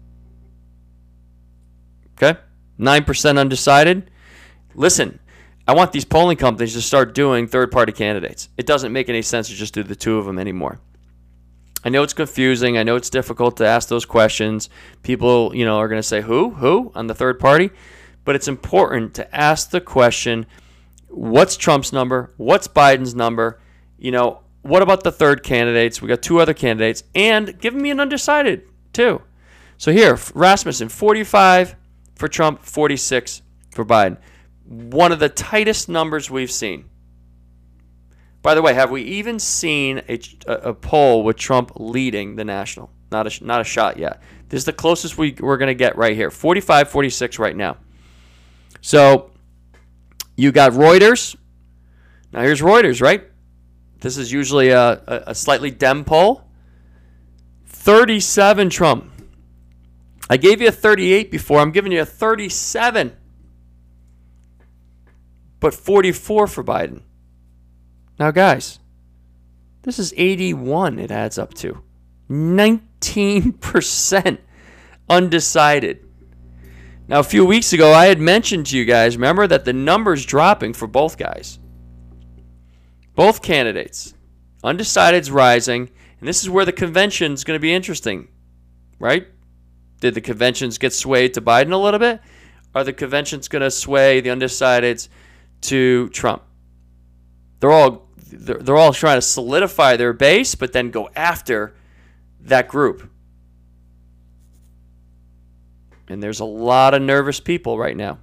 Okay? 2.21 2.37
9% 2.77 3.37
undecided. 3.37 4.11
Listen, 4.75 5.19
I 5.67 5.73
want 5.73 5.91
these 5.91 6.05
polling 6.05 6.37
companies 6.37 6.73
to 6.73 6.81
start 6.81 7.13
doing 7.13 7.47
third 7.47 7.71
party 7.71 7.91
candidates. 7.91 8.49
It 8.57 8.65
doesn't 8.65 8.91
make 8.91 9.09
any 9.09 9.21
sense 9.21 9.47
to 9.49 9.55
just 9.55 9.73
do 9.73 9.83
the 9.83 9.95
two 9.95 10.17
of 10.17 10.25
them 10.25 10.39
anymore. 10.39 10.79
I 11.83 11.89
know 11.89 12.03
it's 12.03 12.13
confusing. 12.13 12.77
I 12.77 12.83
know 12.83 12.95
it's 12.95 13.09
difficult 13.09 13.57
to 13.57 13.65
ask 13.65 13.89
those 13.89 14.05
questions. 14.05 14.69
People, 15.01 15.55
you 15.55 15.65
know, 15.65 15.77
are 15.77 15.87
going 15.87 15.99
to 15.99 16.07
say 16.07 16.21
who, 16.21 16.51
who 16.51 16.91
on 16.93 17.07
the 17.07 17.15
third 17.15 17.39
party, 17.39 17.71
but 18.23 18.35
it's 18.35 18.47
important 18.47 19.15
to 19.15 19.35
ask 19.35 19.71
the 19.71 19.81
question: 19.81 20.45
What's 21.09 21.57
Trump's 21.57 21.91
number? 21.91 22.33
What's 22.37 22.67
Biden's 22.67 23.15
number? 23.15 23.59
You 23.97 24.11
know, 24.11 24.41
what 24.61 24.81
about 24.81 25.03
the 25.03 25.11
third 25.11 25.43
candidates? 25.43 26.01
We 26.01 26.07
got 26.07 26.21
two 26.21 26.39
other 26.39 26.53
candidates, 26.53 27.03
and 27.15 27.59
give 27.59 27.73
me 27.73 27.89
an 27.89 27.99
undecided 27.99 28.63
too. 28.93 29.21
So 29.77 29.91
here, 29.91 30.19
Rasmussen, 30.35 30.89
45 30.89 31.75
for 32.15 32.27
Trump, 32.27 32.61
46 32.61 33.41
for 33.71 33.83
Biden. 33.83 34.17
One 34.71 35.11
of 35.11 35.19
the 35.19 35.27
tightest 35.27 35.89
numbers 35.89 36.31
we've 36.31 36.49
seen. 36.49 36.85
By 38.41 38.55
the 38.55 38.61
way, 38.61 38.73
have 38.73 38.89
we 38.89 39.01
even 39.01 39.37
seen 39.37 40.01
a, 40.07 40.17
a 40.47 40.73
poll 40.73 41.25
with 41.25 41.35
Trump 41.35 41.73
leading 41.75 42.37
the 42.37 42.45
national? 42.45 42.89
Not 43.11 43.27
a, 43.27 43.45
not 43.45 43.59
a 43.59 43.65
shot 43.65 43.97
yet. 43.97 44.21
This 44.47 44.59
is 44.59 44.65
the 44.65 44.73
closest 44.73 45.17
we, 45.17 45.35
we're 45.37 45.57
going 45.57 45.67
to 45.67 45.75
get 45.75 45.97
right 45.97 46.15
here 46.15 46.31
45 46.31 46.89
46 46.89 47.37
right 47.37 47.55
now. 47.55 47.75
So 48.79 49.31
you 50.37 50.53
got 50.53 50.71
Reuters. 50.71 51.35
Now 52.31 52.41
here's 52.41 52.61
Reuters, 52.61 53.01
right? 53.01 53.23
This 53.99 54.15
is 54.15 54.31
usually 54.31 54.69
a, 54.69 55.03
a, 55.27 55.35
slightly 55.35 55.69
Dem 55.69 56.05
poll. 56.05 56.43
37 57.65 58.69
Trump. 58.69 59.11
I 60.29 60.37
gave 60.37 60.61
you 60.61 60.69
a 60.69 60.71
38 60.71 61.29
before. 61.29 61.59
I'm 61.59 61.71
giving 61.71 61.91
you 61.91 62.01
a 62.01 62.05
37. 62.05 63.17
But 65.61 65.73
44 65.73 66.47
for 66.47 66.63
Biden. 66.65 67.03
Now, 68.19 68.31
guys, 68.31 68.79
this 69.83 69.97
is 69.97 70.13
81, 70.17 70.99
it 70.99 71.11
adds 71.11 71.37
up 71.37 71.53
to 71.55 71.81
19% 72.29 74.37
undecided. 75.09 76.05
Now, 77.07 77.19
a 77.19 77.23
few 77.23 77.45
weeks 77.45 77.73
ago, 77.73 77.93
I 77.93 78.07
had 78.07 78.19
mentioned 78.19 78.67
to 78.67 78.77
you 78.77 78.85
guys, 78.85 79.17
remember 79.17 79.47
that 79.47 79.65
the 79.65 79.73
number's 79.73 80.25
dropping 80.25 80.73
for 80.73 80.87
both 80.87 81.17
guys. 81.17 81.59
Both 83.15 83.41
candidates. 83.41 84.13
Undecided's 84.63 85.29
rising, 85.29 85.89
and 86.19 86.27
this 86.27 86.41
is 86.41 86.49
where 86.49 86.65
the 86.65 86.71
convention's 86.71 87.43
going 87.43 87.57
to 87.57 87.61
be 87.61 87.73
interesting, 87.73 88.29
right? 88.99 89.27
Did 89.99 90.13
the 90.13 90.21
conventions 90.21 90.77
get 90.77 90.93
swayed 90.93 91.33
to 91.33 91.41
Biden 91.41 91.73
a 91.73 91.77
little 91.77 91.99
bit? 91.99 92.21
Are 92.73 92.83
the 92.83 92.93
conventions 92.93 93.47
going 93.47 93.63
to 93.63 93.71
sway 93.71 94.21
the 94.21 94.29
undecideds 94.29 95.09
to 95.61 96.09
Trump? 96.09 96.43
They're 97.59 97.71
all 97.71 98.07
they're, 98.31 98.57
they're 98.57 98.77
all 98.77 98.93
trying 98.93 99.17
to 99.17 99.21
solidify 99.21 99.97
their 99.97 100.13
base, 100.13 100.55
but 100.55 100.73
then 100.73 100.89
go 100.89 101.09
after 101.15 101.75
that 102.41 102.67
group. 102.67 103.09
And 106.07 106.21
there's 106.21 106.39
a 106.39 106.45
lot 106.45 106.93
of 106.93 107.01
nervous 107.01 107.39
people 107.39 107.77
right 107.77 107.95
now. 107.95 108.19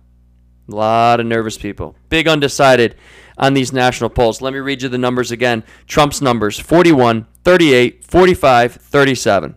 A 0.70 0.74
lot 0.74 1.20
of 1.20 1.26
nervous 1.26 1.56
people. 1.56 1.96
Big 2.10 2.28
undecided 2.28 2.96
on 3.38 3.54
these 3.54 3.72
national 3.72 4.10
polls. 4.10 4.42
Let 4.42 4.52
me 4.52 4.58
read 4.58 4.82
you 4.82 4.88
the 4.88 4.98
numbers 4.98 5.30
again. 5.30 5.64
Trump's 5.86 6.20
numbers 6.20 6.58
41, 6.58 7.26
38, 7.44 8.04
45, 8.04 8.74
37. 8.74 9.56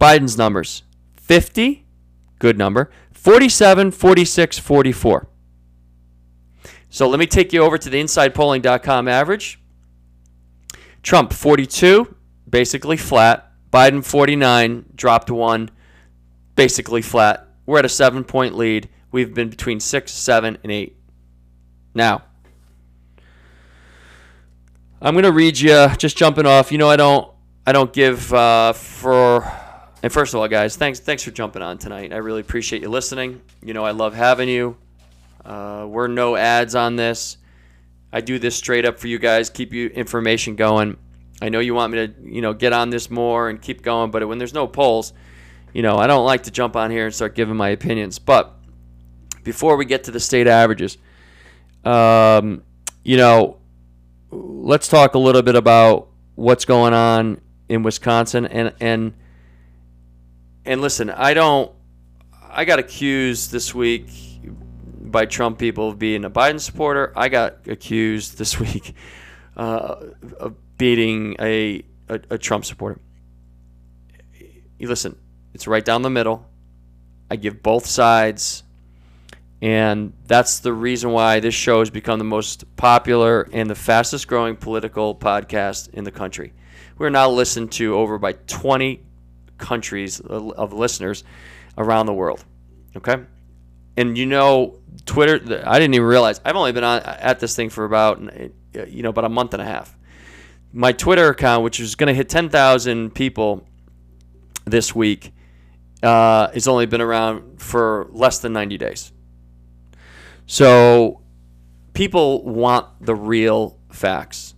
Biden's 0.00 0.38
numbers 0.38 0.82
50, 1.16 1.84
good 2.38 2.56
number, 2.58 2.90
47, 3.12 3.90
46, 3.90 4.58
44. 4.58 5.28
So 6.96 7.06
let 7.06 7.20
me 7.20 7.26
take 7.26 7.52
you 7.52 7.60
over 7.60 7.76
to 7.76 7.90
the 7.90 8.02
insidepolling.com 8.02 9.06
average. 9.06 9.60
Trump 11.02 11.30
42, 11.30 12.16
basically 12.48 12.96
flat. 12.96 13.52
Biden 13.70 14.02
49, 14.02 14.86
dropped 14.94 15.30
one, 15.30 15.70
basically 16.54 17.02
flat. 17.02 17.48
We're 17.66 17.80
at 17.80 17.84
a 17.84 17.90
seven 17.90 18.24
point 18.24 18.56
lead. 18.56 18.88
We've 19.12 19.34
been 19.34 19.50
between 19.50 19.78
six, 19.78 20.10
seven, 20.10 20.56
and 20.62 20.72
eight. 20.72 20.96
Now, 21.94 22.22
I'm 25.02 25.14
gonna 25.14 25.32
read 25.32 25.60
you. 25.60 25.88
Just 25.98 26.16
jumping 26.16 26.46
off. 26.46 26.72
You 26.72 26.78
know, 26.78 26.88
I 26.88 26.96
don't, 26.96 27.30
I 27.66 27.72
don't 27.72 27.92
give 27.92 28.32
uh, 28.32 28.72
for. 28.72 29.44
And 30.02 30.10
first 30.10 30.32
of 30.32 30.40
all, 30.40 30.48
guys, 30.48 30.76
thanks, 30.76 30.98
thanks 30.98 31.22
for 31.22 31.30
jumping 31.30 31.60
on 31.60 31.76
tonight. 31.76 32.14
I 32.14 32.16
really 32.16 32.40
appreciate 32.40 32.80
you 32.80 32.88
listening. 32.88 33.42
You 33.62 33.74
know, 33.74 33.84
I 33.84 33.90
love 33.90 34.14
having 34.14 34.48
you. 34.48 34.78
Uh, 35.46 35.86
we're 35.88 36.08
no 36.08 36.34
ads 36.34 36.74
on 36.74 36.96
this. 36.96 37.38
I 38.12 38.20
do 38.20 38.38
this 38.38 38.56
straight 38.56 38.84
up 38.84 38.98
for 38.98 39.06
you 39.06 39.18
guys, 39.18 39.48
keep 39.48 39.72
you 39.72 39.88
information 39.88 40.56
going. 40.56 40.96
I 41.40 41.50
know 41.50 41.60
you 41.60 41.74
want 41.74 41.92
me 41.92 42.06
to, 42.06 42.14
you 42.22 42.40
know, 42.40 42.52
get 42.52 42.72
on 42.72 42.90
this 42.90 43.10
more 43.10 43.48
and 43.48 43.60
keep 43.60 43.82
going, 43.82 44.10
but 44.10 44.26
when 44.26 44.38
there's 44.38 44.54
no 44.54 44.66
polls, 44.66 45.12
you 45.72 45.82
know, 45.82 45.98
I 45.98 46.06
don't 46.06 46.24
like 46.24 46.44
to 46.44 46.50
jump 46.50 46.74
on 46.74 46.90
here 46.90 47.04
and 47.04 47.14
start 47.14 47.34
giving 47.34 47.56
my 47.56 47.68
opinions. 47.68 48.18
But 48.18 48.54
before 49.44 49.76
we 49.76 49.84
get 49.84 50.04
to 50.04 50.10
the 50.10 50.18
state 50.18 50.48
averages, 50.48 50.98
um, 51.84 52.64
you 53.04 53.16
know, 53.16 53.58
let's 54.30 54.88
talk 54.88 55.14
a 55.14 55.18
little 55.18 55.42
bit 55.42 55.54
about 55.54 56.08
what's 56.34 56.64
going 56.64 56.92
on 56.92 57.40
in 57.68 57.82
Wisconsin 57.82 58.46
and 58.46 58.72
and 58.80 59.12
and 60.64 60.80
listen, 60.80 61.10
I 61.10 61.34
don't 61.34 61.70
I 62.42 62.64
got 62.64 62.78
accused 62.78 63.52
this 63.52 63.74
week 63.74 64.08
by 65.10 65.26
Trump 65.26 65.58
people 65.58 65.88
of 65.88 65.98
being 65.98 66.24
a 66.24 66.30
Biden 66.30 66.60
supporter. 66.60 67.12
I 67.16 67.28
got 67.28 67.66
accused 67.66 68.38
this 68.38 68.58
week 68.60 68.94
uh, 69.56 69.96
of 70.38 70.54
beating 70.78 71.36
a, 71.40 71.84
a, 72.08 72.20
a 72.30 72.38
Trump 72.38 72.64
supporter. 72.64 73.00
Listen, 74.78 75.16
it's 75.54 75.66
right 75.66 75.84
down 75.84 76.02
the 76.02 76.10
middle. 76.10 76.46
I 77.30 77.36
give 77.36 77.62
both 77.62 77.86
sides. 77.86 78.62
And 79.62 80.12
that's 80.26 80.58
the 80.60 80.72
reason 80.72 81.12
why 81.12 81.40
this 81.40 81.54
show 81.54 81.78
has 81.78 81.88
become 81.88 82.18
the 82.18 82.24
most 82.24 82.76
popular 82.76 83.48
and 83.52 83.70
the 83.70 83.74
fastest 83.74 84.28
growing 84.28 84.56
political 84.56 85.14
podcast 85.14 85.88
in 85.94 86.04
the 86.04 86.10
country. 86.10 86.52
We're 86.98 87.10
now 87.10 87.30
listened 87.30 87.72
to 87.72 87.94
over 87.94 88.18
by 88.18 88.32
20 88.32 89.02
countries 89.56 90.20
of 90.20 90.72
listeners 90.74 91.24
around 91.78 92.06
the 92.06 92.12
world. 92.12 92.44
Okay? 92.96 93.16
And 93.96 94.16
you 94.16 94.26
know, 94.26 94.78
Twitter, 95.06 95.62
I 95.66 95.78
didn't 95.78 95.94
even 95.94 96.06
realize. 96.06 96.40
I've 96.44 96.56
only 96.56 96.72
been 96.72 96.84
on 96.84 97.00
at 97.02 97.40
this 97.40 97.56
thing 97.56 97.70
for 97.70 97.84
about 97.84 98.20
you 98.72 99.02
know 99.02 99.10
about 99.10 99.24
a 99.24 99.28
month 99.28 99.54
and 99.54 99.62
a 99.62 99.64
half. 99.64 99.96
My 100.72 100.92
Twitter 100.92 101.28
account, 101.28 101.64
which 101.64 101.80
is 101.80 101.94
going 101.94 102.08
to 102.08 102.14
hit 102.14 102.28
10,000 102.28 103.14
people 103.14 103.66
this 104.66 104.94
week, 104.94 105.32
uh, 106.02 106.50
has 106.50 106.68
only 106.68 106.84
been 106.86 107.00
around 107.00 107.62
for 107.62 108.08
less 108.10 108.40
than 108.40 108.52
90 108.52 108.76
days. 108.76 109.12
So 110.46 111.22
people 111.94 112.44
want 112.44 112.86
the 113.00 113.14
real 113.14 113.78
facts. 113.90 114.54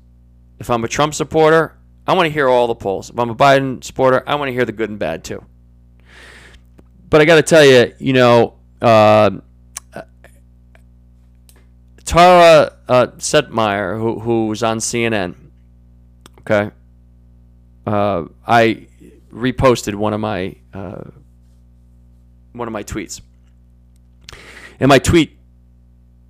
If 0.59 0.71
I'm 0.71 0.83
a 0.83 0.89
Trump 0.89 1.15
supporter, 1.15 1.79
I 2.07 2.15
want 2.15 2.27
to 2.27 2.33
hear 2.33 2.49
all 2.49 2.67
the 2.67 2.75
polls. 2.75 3.11
If 3.11 3.19
I'm 3.19 3.31
a 3.31 3.35
Biden 3.35 3.85
supporter, 3.85 4.23
I 4.27 4.35
want 4.35 4.49
to 4.49 4.53
hear 4.53 4.65
the 4.65 4.73
good 4.73 4.91
and 4.91 4.99
bad 4.99 5.23
too. 5.23 5.45
But 7.09 7.21
I 7.21 7.25
got 7.25 7.37
to 7.37 7.43
tell 7.43 7.65
you, 7.65 7.95
you 7.99 8.13
know, 8.13 8.58
uh, 8.81 9.31
Tara 12.05 12.73
uh, 12.89 13.07
Setmayer, 13.19 13.99
who, 13.99 14.21
who 14.21 14.47
was 14.47 14.63
on 14.63 14.79
CNN, 14.79 15.35
okay, 16.41 16.71
uh, 17.87 18.25
I 18.47 18.87
reposted 19.31 19.95
one 19.95 20.15
of 20.15 20.21
my 20.21 20.57
uh, 20.73 21.03
one 22.53 22.67
of 22.67 22.73
my 22.73 22.83
tweets, 22.83 23.21
and 24.81 24.89
my 24.89 24.99
tweet, 24.99 25.37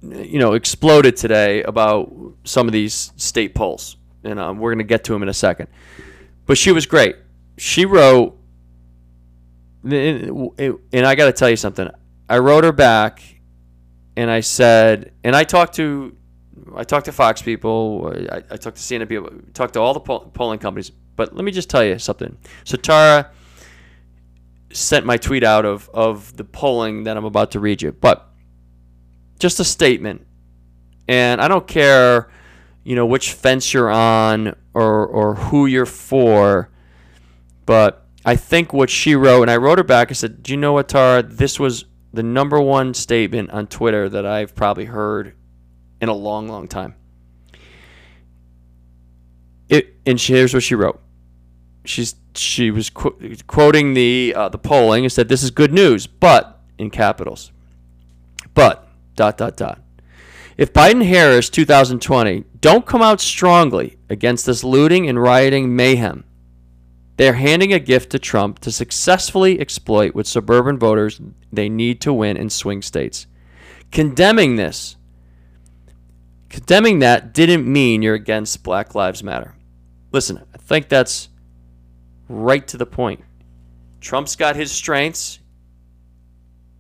you 0.03 0.41
know, 0.41 0.55
exploded 0.55 1.17
today 1.17 1.63
about 1.63 2.13
some 2.45 2.67
of 2.67 2.73
these 2.73 3.13
state 3.17 3.55
polls, 3.55 3.97
and 4.25 4.41
um, 4.41 4.59
we're 4.59 4.71
going 4.71 4.79
to 4.79 4.85
get 4.85 5.05
to 5.05 5.13
them 5.13 5.23
in 5.23 5.29
a 5.29 5.35
second. 5.35 5.69
But 6.47 6.59
she 6.59 6.73
was 6.73 6.87
great. 6.87 7.15
She 7.57 7.85
wrote, 7.85 8.37
and 9.85 10.51
I 10.93 11.15
got 11.15 11.27
to 11.27 11.33
tell 11.33 11.51
you 11.51 11.57
something. 11.57 11.89
I 12.29 12.39
wrote 12.39 12.65
her 12.65 12.73
back 12.73 13.23
and 14.17 14.31
I 14.31 14.41
said, 14.41 15.13
and 15.25 15.35
I 15.35 15.45
talked 15.45 15.75
to 15.77 16.17
I 16.77 16.85
talked 16.85 17.07
to 17.07 17.13
Fox 17.13 17.41
people. 17.41 18.13
I, 18.31 18.37
I 18.37 18.57
talked 18.57 18.77
to 18.77 18.83
CNN 18.83 19.09
people. 19.09 19.31
Talked 19.55 19.75
to 19.75 19.81
all 19.81 19.95
the 19.95 20.01
poll, 20.01 20.31
polling 20.35 20.59
companies. 20.59 20.91
But 21.17 21.35
let 21.35 21.45
me 21.45 21.51
just 21.51 21.71
tell 21.71 21.85
you 21.85 21.99
something. 21.99 22.37
So 22.65 22.77
Tara 22.77 23.31
sent 24.73 25.07
my 25.07 25.17
tweet 25.17 25.45
out 25.45 25.65
of 25.65 25.89
of 25.95 26.37
the 26.37 26.45
polling 26.45 27.05
that 27.05 27.17
I'm 27.17 27.25
about 27.25 27.53
to 27.53 27.61
read 27.61 27.83
you. 27.83 27.93
But 27.93 28.29
just 29.39 29.61
a 29.61 29.65
statement, 29.65 30.27
and 31.07 31.41
I 31.41 31.49
don't 31.49 31.67
care, 31.67 32.31
you 32.85 32.95
know, 32.95 33.07
which 33.07 33.33
fence 33.33 33.73
you're 33.73 33.91
on 33.91 34.55
or 34.75 35.07
or 35.07 35.35
who 35.37 35.67
you're 35.67 35.87
for, 35.87 36.71
but 37.67 38.07
I 38.25 38.37
think 38.37 38.73
what 38.73 38.91
she 38.91 39.15
wrote, 39.15 39.43
and 39.43 39.51
I 39.51 39.57
wrote 39.57 39.79
her 39.79 39.85
back. 39.85 40.11
I 40.11 40.15
said, 40.15 40.43
"Do 40.43 40.53
you 40.53 40.59
know 40.59 40.75
what, 40.75 40.89
Tara? 40.89 41.23
This 41.23 41.59
was 41.59 41.85
the 42.19 42.23
number 42.25 42.61
one 42.61 42.95
statement 42.95 43.51
on 43.51 43.69
Twitter 43.69 44.09
that 44.09 44.27
I've 44.27 44.57
probably 44.57 44.87
heard 44.87 45.35
in 46.01 46.09
a 46.09 46.15
long, 46.15 46.49
long 46.49 46.67
time." 46.67 46.97
It, 49.69 49.95
and 50.05 50.21
here's 50.21 50.53
what 50.53 50.65
she 50.65 50.75
wrote. 50.75 51.01
She's 51.85 52.17
she 52.35 52.73
was 52.73 52.91
qu- 52.91 53.37
quoting 53.47 53.95
the 53.95 54.35
uh, 54.37 54.49
the 54.49 54.59
polling 54.59 55.05
and 55.05 55.13
said, 55.13 55.29
"This 55.29 55.45
is 55.45 55.53
good 55.53 55.73
news," 55.73 56.09
but 56.09 56.61
in 56.77 56.91
capitals. 56.91 57.53
But 58.53 58.89
dot 59.15 59.39
dot 59.39 59.57
dot. 59.57 59.81
If 60.57 60.73
Biden 60.73 61.07
Harris 61.07 61.49
2020 61.49 62.45
don't 62.61 62.85
come 62.85 63.01
out 63.01 63.21
strongly 63.21 63.97
against 64.11 64.45
this 64.45 64.65
looting 64.65 65.09
and 65.09 65.23
rioting 65.23 65.77
mayhem, 65.77 66.25
they're 67.19 67.35
handing 67.35 67.73
a 67.73 67.81
gift 67.81 68.11
to 68.11 68.19
Trump 68.19 68.61
to 68.61 68.71
successfully 68.71 69.59
exploit 69.61 70.15
what 70.15 70.27
suburban 70.27 70.79
voters 70.79 71.21
they 71.53 71.69
need 71.69 72.01
to 72.03 72.13
win 72.13 72.37
in 72.37 72.49
swing 72.49 72.81
states. 72.81 73.27
Condemning 73.91 74.55
this, 74.55 74.97
condemning 76.49 77.01
that 77.01 77.35
didn't 77.35 77.71
mean 77.71 78.03
you're 78.03 78.15
against 78.15 78.63
Black 78.63 78.95
Lives 78.95 79.25
Matter. 79.25 79.57
Listen, 80.13 80.45
I 80.55 80.59
think 80.59 80.89
that's 80.89 81.29
right 82.29 82.67
to 82.69 82.77
the 82.77 82.87
point. 82.87 83.25
Trump's 84.01 84.37
got 84.37 84.55
his 84.55 84.71
strengths, 84.71 85.41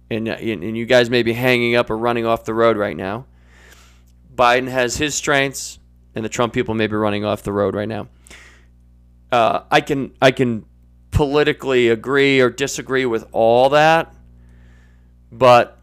and, 0.09 0.28
uh, 0.28 0.35
and 0.35 0.76
you 0.76 0.87
guys 0.87 1.11
may 1.11 1.25
be 1.25 1.33
hanging 1.33 1.75
up 1.75 1.90
or 1.90 1.99
running 1.99 2.26
off 2.26 2.45
the 2.45 2.54
road 2.54 2.76
right 2.76 2.97
now. 2.97 3.26
Biden 4.33 4.68
has 4.68 4.97
his 4.97 5.16
strengths, 5.16 5.80
and 6.14 6.25
the 6.25 6.28
Trump 6.28 6.52
people 6.52 6.76
may 6.76 6.87
be 6.87 6.95
running 6.95 7.25
off 7.25 7.42
the 7.42 7.52
road 7.52 7.75
right 7.75 7.88
now. 7.88 8.07
Uh, 9.30 9.61
I 9.70 9.80
can 9.80 10.12
I 10.23 10.30
can 10.30 10.64
politically 11.11 11.88
agree 11.88 12.40
or 12.40 12.50
disagree 12.50 13.06
with 13.06 13.26
all 13.32 13.70
that, 13.70 14.14
but 15.30 15.78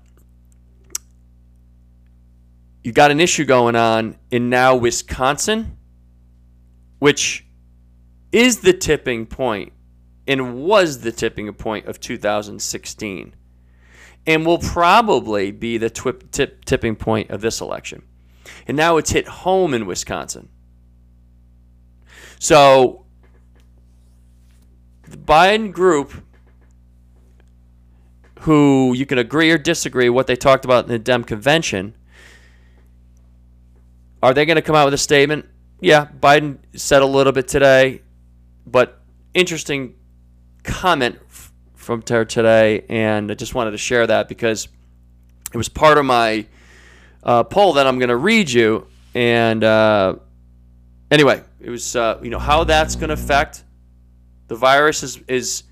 you 2.84 2.92
got 2.92 3.12
an 3.12 3.20
issue 3.20 3.46
going 3.46 3.75
on 3.75 4.16
in 4.32 4.50
now 4.50 4.75
Wisconsin, 4.75 5.78
which 7.00 7.46
is 8.32 8.60
the 8.60 8.74
tipping 8.74 9.25
point 9.25 9.74
and 10.28 10.56
was 10.56 11.02
the 11.02 11.12
tipping 11.12 11.52
point 11.54 11.86
of 11.88 12.00
2016 12.00 13.36
and 14.28 14.46
will 14.46 14.58
probably 14.58 15.52
be 15.52 15.78
the 15.78 15.90
tip, 15.90 16.32
tip, 16.32 16.66
tipping 16.66 16.96
point 16.96 17.30
of 17.30 17.42
this 17.42 17.62
election. 17.62 18.04
And 18.68 18.75
now 18.75 18.98
it's 18.98 19.12
hit 19.12 19.28
home 19.28 19.74
in 19.74 19.86
Wisconsin. 19.86 20.50
So 22.40 23.05
the 25.08 25.18
Biden 25.18 25.72
group, 25.72 26.14
who 28.42 28.94
you 28.96 29.06
can 29.06 29.18
agree 29.18 29.52
or 29.52 29.58
disagree 29.58 30.10
what 30.10 30.28
they 30.28 30.36
talked 30.36 30.66
about 30.66 30.86
in 30.86 30.90
the 30.90 31.00
Dem 31.00 31.24
convention, 31.24 31.96
are 34.22 34.34
they 34.34 34.46
going 34.46 34.56
to 34.56 34.62
come 34.62 34.76
out 34.76 34.86
with 34.86 34.94
a 34.94 35.00
statement? 35.00 35.46
Yeah, 35.82 36.08
Biden 36.20 36.58
said 36.74 37.02
a 37.02 37.06
little 37.06 37.34
bit 37.34 37.48
today, 37.48 38.02
but 38.66 39.02
interesting 39.34 39.96
comment 40.64 41.20
f- 41.30 41.52
from 41.76 42.04
her 42.10 42.26
today, 42.26 42.86
and 42.89 43.30
I 43.30 43.36
just 43.36 43.54
wanted 43.54 43.72
to 43.72 43.78
share 43.78 44.08
that 44.08 44.28
because 44.28 44.68
it 45.54 45.58
was 45.58 45.70
part 45.70 45.98
of 45.98 46.06
my 46.06 46.48
uh, 47.24 47.44
poll 47.44 47.74
that 47.74 47.86
I'm 47.86 48.00
going 48.00 48.10
to 48.10 48.18
read 48.18 48.50
you. 48.50 48.88
And 49.13 49.63
uh, 49.63 50.15
anyway, 51.12 51.44
it 51.62 51.70
was 51.70 51.96
uh, 51.96 52.20
you 52.24 52.30
know 52.30 52.39
how 52.39 52.63
that's 52.63 52.96
going 52.96 53.10
to 53.10 53.13
affect 53.13 53.63
the 54.47 54.55
virus 54.55 55.03
is 55.03 55.19
is 55.27 55.63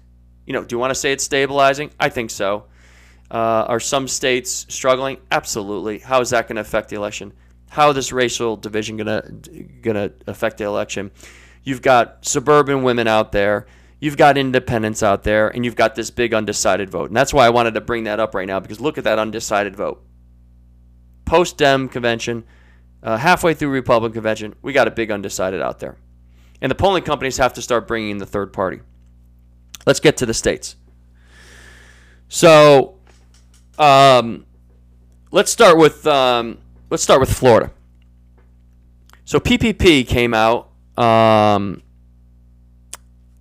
you 0.45 0.53
know 0.53 0.63
do 0.63 0.75
you 0.75 0.79
want 0.79 0.91
to 0.91 0.95
say 0.95 1.11
it's 1.11 1.23
stabilizing? 1.23 1.91
I 1.99 2.09
think 2.09 2.29
so. 2.29 2.65
Uh, 3.31 3.65
are 3.67 3.79
some 3.79 4.07
states 4.07 4.65
struggling? 4.69 5.17
Absolutely. 5.31 5.99
How 5.99 6.21
is 6.21 6.29
that 6.31 6.47
going 6.47 6.55
to 6.55 6.61
affect 6.61 6.89
the 6.89 6.95
election? 6.95 7.33
How 7.69 7.89
is 7.89 7.95
this 7.95 8.11
racial 8.11 8.55
division 8.55 8.97
going 8.97 9.07
to 9.07 9.63
going 9.81 9.95
to 9.95 10.13
affect 10.27 10.57
the 10.57 10.65
election? 10.65 11.11
You've 11.63 11.81
got 11.81 12.25
suburban 12.25 12.83
women 12.83 13.07
out 13.07 13.31
there. 13.31 13.65
You've 13.99 14.17
got 14.17 14.37
independents 14.37 15.01
out 15.01 15.23
there, 15.23 15.47
and 15.47 15.63
you've 15.63 15.77
got 15.77 15.95
this 15.95 16.11
big 16.11 16.33
undecided 16.33 16.89
vote. 16.89 17.09
And 17.09 17.15
that's 17.15 17.33
why 17.33 17.45
I 17.45 17.49
wanted 17.49 17.73
to 17.75 17.81
bring 17.81 18.03
that 18.03 18.19
up 18.19 18.35
right 18.35 18.45
now 18.45 18.59
because 18.59 18.81
look 18.81 18.97
at 18.97 19.05
that 19.05 19.17
undecided 19.17 19.75
vote. 19.75 20.03
Post 21.25 21.57
Dem 21.57 21.87
convention, 21.87 22.43
uh, 23.01 23.17
halfway 23.17 23.53
through 23.53 23.69
Republican 23.69 24.13
convention, 24.13 24.55
we 24.61 24.73
got 24.73 24.87
a 24.89 24.91
big 24.91 25.09
undecided 25.09 25.61
out 25.61 25.79
there. 25.79 25.97
And 26.63 26.71
the 26.71 26.75
polling 26.75 27.03
companies 27.03 27.37
have 27.37 27.53
to 27.53 27.61
start 27.61 27.87
bringing 27.87 28.09
in 28.09 28.17
the 28.17 28.25
third 28.25 28.53
party. 28.53 28.79
Let's 29.85 29.99
get 29.99 30.17
to 30.17 30.25
the 30.25 30.33
states. 30.33 30.77
So, 32.29 32.95
um, 33.77 34.45
let's 35.29 35.51
start 35.51 35.77
with 35.77 36.07
um, 36.07 36.57
let's 36.89 37.03
start 37.03 37.19
with 37.19 37.31
Florida. 37.31 37.71
So 39.25 39.39
PPP 39.39 40.07
came 40.07 40.33
out 40.33 40.69
um, 40.97 41.81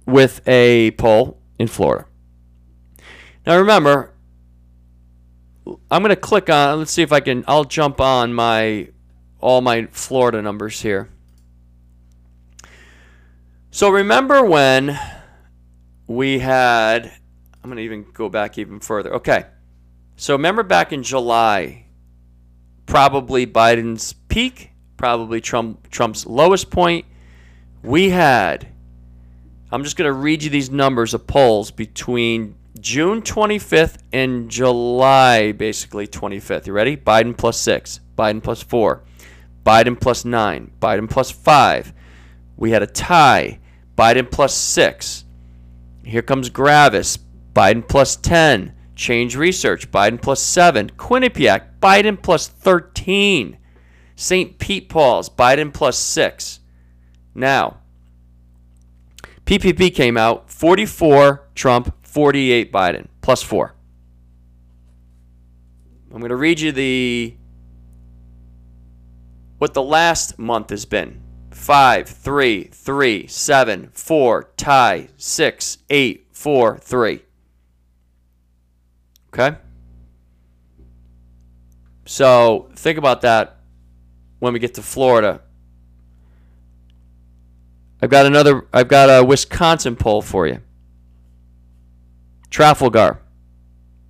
with 0.05 0.41
a 0.49 0.91
poll 0.93 1.39
in 1.59 1.69
Florida. 1.69 2.07
Now 3.47 3.59
remember, 3.59 4.13
I'm 5.91 6.03
going 6.03 6.11
to 6.11 6.17
click 6.17 6.51
on. 6.51 6.81
Let's 6.81 6.93
see 6.93 7.03
if 7.03 7.13
I 7.13 7.21
can. 7.21 7.45
I'll 7.47 7.65
jump 7.65 8.01
on 8.01 8.35
my 8.35 8.89
all 9.41 9.61
my 9.61 9.87
Florida 9.87 10.43
numbers 10.43 10.81
here. 10.81 11.09
So 13.73 13.91
remember 13.91 14.45
when 14.45 14.97
we 16.07 16.39
had. 16.39 17.13
I'm 17.65 17.71
going 17.71 17.77
to 17.77 17.83
even 17.83 18.07
go 18.13 18.29
back 18.29 18.59
even 18.59 18.79
further. 18.81 19.15
Okay. 19.15 19.47
So 20.17 20.35
remember 20.35 20.63
back 20.63 20.93
in 20.93 21.03
July, 21.03 21.87
probably 22.87 23.47
Biden's 23.47 24.13
peak, 24.13 24.71
probably 24.97 25.41
Trump 25.41 25.91
Trump's 25.91 26.27
lowest 26.27 26.71
point 26.71 27.07
we 27.83 28.11
had, 28.11 28.69
I'm 29.71 29.83
just 29.85 29.97
going 29.97 30.09
to 30.09 30.13
read 30.13 30.43
you 30.43 30.51
these 30.51 30.71
numbers 30.71 31.15
of 31.15 31.27
polls 31.27 31.71
between 31.71 32.55
June 32.79 33.23
25th 33.23 33.99
and 34.13 34.49
July, 34.49 35.53
basically 35.53 36.07
25th. 36.07 36.67
You 36.67 36.73
ready? 36.73 36.97
Biden 36.97 37.37
plus 37.37 37.59
six, 37.59 38.01
Biden 38.17 38.43
plus 38.43 38.63
four, 38.63 39.03
Biden 39.65 40.01
plus 40.01 40.25
nine, 40.25 40.71
Biden 40.81 41.11
plus 41.11 41.31
five. 41.31 41.93
We 42.57 42.71
had 42.71 42.83
a 42.83 42.87
tie, 42.87 43.59
Biden 43.97 44.31
plus 44.31 44.55
six. 44.55 45.25
Here 46.05 46.23
comes 46.23 46.51
Gravis, 46.51 47.19
Biden 47.55 47.87
plus 47.87 48.17
10. 48.17 48.75
Change 48.95 49.37
Research, 49.37 49.91
Biden 49.91 50.21
plus 50.21 50.41
seven. 50.41 50.91
Quinnipiac, 50.91 51.79
Biden 51.81 52.21
plus 52.21 52.47
13. 52.49 53.59
St. 54.17 54.59
Pete 54.59 54.89
Polls, 54.89 55.29
Biden 55.29 55.73
plus 55.73 55.99
six. 55.99 56.61
Now, 57.35 57.79
PPP 59.47 59.95
came 59.95 60.17
out 60.17 60.51
44 60.51 61.49
Trump, 61.55 61.95
48 62.03 62.73
Biden, 62.73 63.07
plus 63.21 63.43
four. 63.43 63.75
I'm 66.13 66.21
going 66.21 66.29
to 66.29 66.37
read 66.37 66.61
you 66.61 66.73
the 66.73 67.35
what 69.59 69.75
the 69.75 69.83
last 69.83 70.39
month 70.39 70.71
has 70.71 70.85
been. 70.85 71.22
Five, 71.63 72.09
three, 72.09 72.65
three, 72.65 73.27
seven, 73.29 73.89
four, 73.93 74.51
tie, 74.57 75.09
six, 75.17 75.79
eight, 75.91 76.27
four, 76.33 76.79
three. 76.79 77.23
Okay? 79.33 79.57
So 82.05 82.69
think 82.75 82.99
about 82.99 83.21
that 83.21 83.59
when 84.41 84.53
we 84.53 84.59
get 84.59 84.75
to 84.75 84.83
Florida 84.83 85.41
I've 88.03 88.11
got 88.11 88.27
another. 88.27 88.67
I've 88.73 88.89
got 88.89 89.09
a 89.09 89.25
Wisconsin 89.25 89.95
poll 89.95 90.23
for 90.23 90.49
you. 90.49 90.61
Trafalgar, 92.51 93.23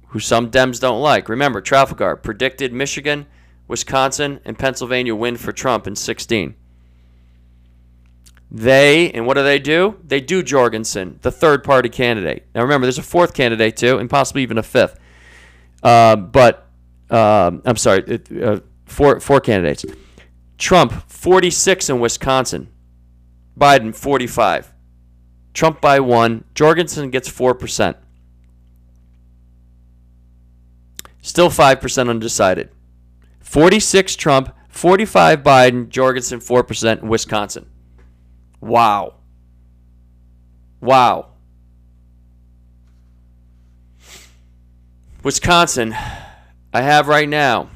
who 0.08 0.18
some 0.18 0.50
Dems 0.50 0.80
don't 0.80 1.02
like. 1.02 1.28
Remember, 1.28 1.60
Trafalgar 1.60 2.16
predicted 2.16 2.72
Michigan, 2.72 3.26
Wisconsin, 3.68 4.40
and 4.46 4.58
Pennsylvania 4.58 5.14
win 5.14 5.36
for 5.36 5.52
Trump 5.52 5.86
in 5.86 5.94
16. 5.94 6.54
They, 8.54 9.10
and 9.12 9.26
what 9.26 9.34
do 9.34 9.42
they 9.42 9.58
do? 9.58 9.98
They 10.06 10.20
do 10.20 10.42
Jorgensen, 10.42 11.18
the 11.22 11.32
third 11.32 11.64
party 11.64 11.88
candidate. 11.88 12.46
Now 12.54 12.60
remember, 12.60 12.84
there's 12.84 12.98
a 12.98 13.02
fourth 13.02 13.32
candidate 13.32 13.78
too, 13.78 13.96
and 13.96 14.10
possibly 14.10 14.42
even 14.42 14.58
a 14.58 14.62
fifth. 14.62 15.00
Uh, 15.82 16.16
but, 16.16 16.68
um, 17.08 17.62
I'm 17.64 17.78
sorry, 17.78 18.20
uh, 18.42 18.60
four, 18.84 19.20
four 19.20 19.40
candidates. 19.40 19.86
Trump 20.58 20.92
46 21.10 21.88
in 21.88 21.98
Wisconsin. 21.98 22.68
Biden 23.58 23.94
45. 23.96 24.74
Trump 25.54 25.80
by 25.80 25.98
1. 25.98 26.44
Jorgensen 26.54 27.10
gets 27.10 27.30
4%. 27.30 27.96
Still 31.22 31.48
5% 31.48 32.10
undecided. 32.10 32.68
46 33.40 34.14
Trump, 34.16 34.54
45 34.68 35.42
Biden, 35.42 35.88
Jorgensen 35.88 36.40
4% 36.40 37.02
in 37.02 37.08
Wisconsin. 37.08 37.66
Wow. 38.62 39.14
Wow. 40.80 41.30
Wisconsin, 45.24 45.94
I 46.72 46.80
have 46.82 47.08
right 47.08 47.28
now 47.28 47.68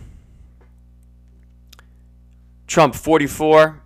Trump 2.66 2.94
44, 2.94 3.82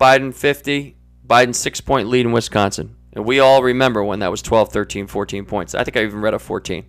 Biden 0.00 0.34
50, 0.34 0.96
Biden 1.26 1.54
six 1.54 1.80
point 1.80 2.08
lead 2.08 2.26
in 2.26 2.32
Wisconsin. 2.32 2.96
And 3.12 3.24
we 3.24 3.40
all 3.40 3.62
remember 3.62 4.04
when 4.04 4.18
that 4.18 4.30
was 4.30 4.42
12, 4.42 4.70
13, 4.70 5.06
14 5.06 5.46
points. 5.46 5.74
I 5.74 5.84
think 5.84 5.96
I 5.96 6.02
even 6.02 6.20
read 6.20 6.34
a 6.34 6.38
14. 6.38 6.84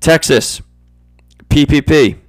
Texas, 0.00 0.60
PPP, 1.48 2.19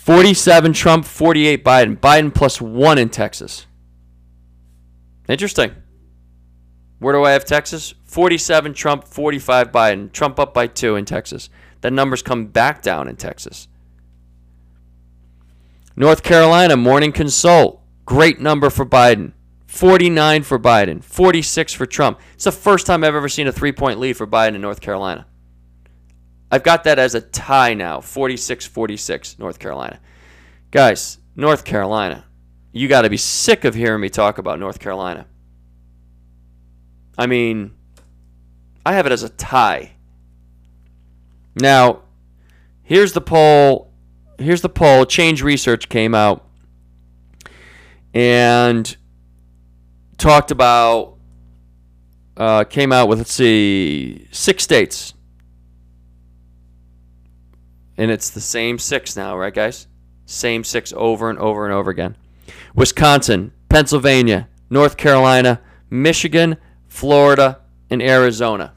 47 0.00 0.72
Trump, 0.72 1.04
48 1.04 1.62
Biden. 1.62 1.96
Biden 1.98 2.34
plus 2.34 2.58
one 2.58 2.96
in 2.96 3.10
Texas. 3.10 3.66
Interesting. 5.28 5.74
Where 7.00 7.12
do 7.12 7.22
I 7.22 7.32
have 7.32 7.44
Texas? 7.44 7.94
47 8.04 8.72
Trump, 8.72 9.06
45 9.06 9.70
Biden. 9.70 10.10
Trump 10.10 10.40
up 10.40 10.54
by 10.54 10.66
two 10.68 10.96
in 10.96 11.04
Texas. 11.04 11.50
That 11.82 11.92
number's 11.92 12.22
come 12.22 12.46
back 12.46 12.80
down 12.80 13.08
in 13.08 13.16
Texas. 13.16 13.68
North 15.96 16.22
Carolina, 16.22 16.78
Morning 16.78 17.12
Consult. 17.12 17.82
Great 18.06 18.40
number 18.40 18.70
for 18.70 18.86
Biden. 18.86 19.32
49 19.66 20.42
for 20.42 20.58
Biden, 20.58 21.04
46 21.04 21.74
for 21.74 21.86
Trump. 21.86 22.18
It's 22.34 22.44
the 22.44 22.52
first 22.52 22.86
time 22.86 23.04
I've 23.04 23.14
ever 23.14 23.28
seen 23.28 23.46
a 23.46 23.52
three 23.52 23.70
point 23.70 24.00
lead 24.00 24.16
for 24.16 24.26
Biden 24.26 24.54
in 24.54 24.62
North 24.62 24.80
Carolina. 24.80 25.26
I've 26.50 26.62
got 26.62 26.84
that 26.84 26.98
as 26.98 27.14
a 27.14 27.20
tie 27.20 27.74
now 27.74 28.00
46 28.00 28.66
46, 28.66 29.38
North 29.38 29.58
Carolina. 29.58 30.00
Guys, 30.70 31.18
North 31.36 31.64
Carolina, 31.64 32.24
you 32.72 32.88
got 32.88 33.02
to 33.02 33.10
be 33.10 33.16
sick 33.16 33.64
of 33.64 33.74
hearing 33.74 34.00
me 34.00 34.08
talk 34.08 34.38
about 34.38 34.58
North 34.58 34.80
Carolina. 34.80 35.26
I 37.16 37.26
mean, 37.26 37.72
I 38.84 38.94
have 38.94 39.06
it 39.06 39.12
as 39.12 39.22
a 39.22 39.28
tie. 39.28 39.92
Now, 41.54 42.02
here's 42.82 43.12
the 43.12 43.20
poll. 43.20 43.92
Here's 44.38 44.62
the 44.62 44.68
poll. 44.68 45.04
Change 45.04 45.42
Research 45.42 45.88
came 45.88 46.14
out 46.14 46.46
and 48.14 48.96
talked 50.16 50.50
about, 50.50 51.16
uh, 52.36 52.64
came 52.64 52.92
out 52.92 53.08
with, 53.08 53.18
let's 53.18 53.32
see, 53.32 54.26
six 54.30 54.64
states 54.64 55.14
and 58.00 58.10
it's 58.10 58.30
the 58.30 58.40
same 58.40 58.78
six 58.78 59.14
now, 59.14 59.36
right, 59.36 59.52
guys? 59.52 59.86
Same 60.24 60.64
six 60.64 60.90
over 60.96 61.28
and 61.28 61.38
over 61.38 61.66
and 61.66 61.74
over 61.74 61.90
again. 61.90 62.16
Wisconsin, 62.74 63.52
Pennsylvania, 63.68 64.48
North 64.70 64.96
Carolina, 64.96 65.60
Michigan, 65.90 66.56
Florida, 66.88 67.60
and 67.90 68.00
Arizona. 68.00 68.72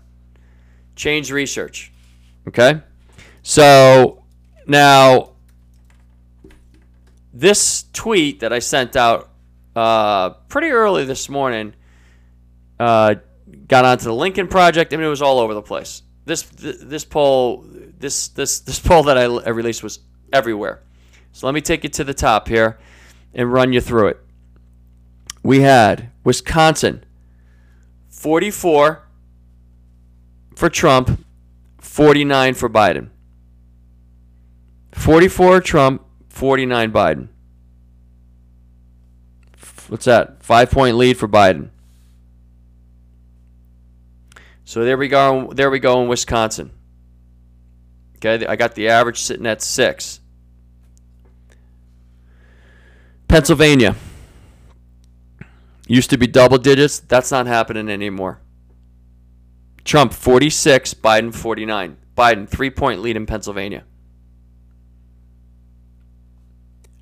Change 0.98 1.32
research. 1.32 1.94
Okay? 2.50 2.82
So 3.44 4.26
now, 4.68 5.36
this 7.34 7.86
tweet 7.94 8.42
that 8.42 8.52
I 8.52 8.60
sent 8.60 8.98
out 8.98 9.30
uh, 9.74 10.32
pretty 10.50 10.68
early 10.68 11.06
this 11.06 11.30
morning 11.30 11.76
uh, 12.78 13.16
got 13.70 13.86
onto 13.86 14.04
the 14.04 14.14
Lincoln 14.14 14.50
Project. 14.50 14.94
I 14.94 14.98
mean, 14.98 15.06
it 15.06 15.10
was 15.10 15.22
all 15.22 15.40
over 15.40 15.54
the 15.54 15.62
place. 15.62 16.02
This 16.26 16.44
this 16.44 17.04
poll 17.04 17.66
this 18.00 18.30
this 18.30 18.60
this 18.62 18.80
poll 18.80 19.04
that 19.04 19.18
I, 19.18 19.24
I 19.24 19.50
released 19.50 19.84
was 19.84 20.00
everywhere. 20.32 20.82
So 21.34 21.48
let 21.48 21.54
me 21.54 21.62
take 21.62 21.84
you 21.84 21.90
to 21.90 22.04
the 22.04 22.14
top 22.14 22.48
here 22.48 22.80
and 23.34 23.52
run 23.52 23.74
you 23.74 23.82
through 23.82 24.10
it. 24.10 24.20
We 25.42 25.62
had 25.62 26.12
Wisconsin 26.24 27.04
44 28.10 29.04
for 30.56 30.70
Trump, 30.70 31.26
49 31.80 32.54
for 32.54 32.70
Biden. 32.70 33.10
44 34.94 35.60
Trump, 35.62 36.06
49 36.30 36.92
Biden. 36.92 37.28
What's 39.88 40.06
that? 40.06 40.42
Five 40.42 40.72
point 40.72 40.96
lead 40.96 41.18
for 41.18 41.28
Biden. 41.28 41.70
So 44.74 44.84
there 44.84 44.98
we 44.98 45.08
go. 45.08 45.52
There 45.54 45.70
we 45.70 45.78
go 45.78 46.02
in 46.02 46.08
Wisconsin. 46.08 46.72
Okay, 48.16 48.44
I 48.44 48.56
got 48.56 48.74
the 48.74 48.90
average 48.90 49.22
sitting 49.22 49.46
at 49.46 49.62
six. 49.62 50.20
Pennsylvania 53.28 53.96
used 55.88 56.10
to 56.10 56.18
be 56.18 56.26
double 56.26 56.58
digits. 56.58 56.98
That's 57.02 57.30
not 57.30 57.46
happening 57.46 57.88
anymore. 57.88 58.42
Trump 59.86 60.12
46, 60.12 60.96
Biden 60.96 61.32
49. 61.32 61.96
Biden 62.18 62.50
three 62.50 62.72
point 62.72 63.04
lead 63.04 63.16
in 63.16 63.28
Pennsylvania. 63.28 63.84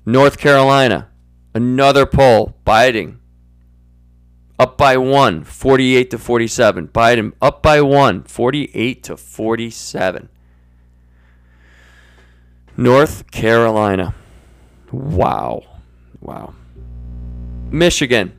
North 0.04 0.36
Carolina, 0.36 1.08
another 1.54 2.04
poll, 2.04 2.54
Biden 2.66 3.21
up 4.62 4.78
by 4.78 4.96
one, 4.96 5.42
48 5.42 6.12
to 6.12 6.18
47. 6.18 6.88
Biden 6.88 7.32
up 7.42 7.64
by 7.64 7.80
one, 7.80 8.22
48 8.22 9.02
to 9.02 9.16
47. 9.16 10.28
North 12.76 13.28
Carolina. 13.32 14.14
Wow. 14.92 15.64
Wow. 16.20 16.54
Michigan. 17.72 18.38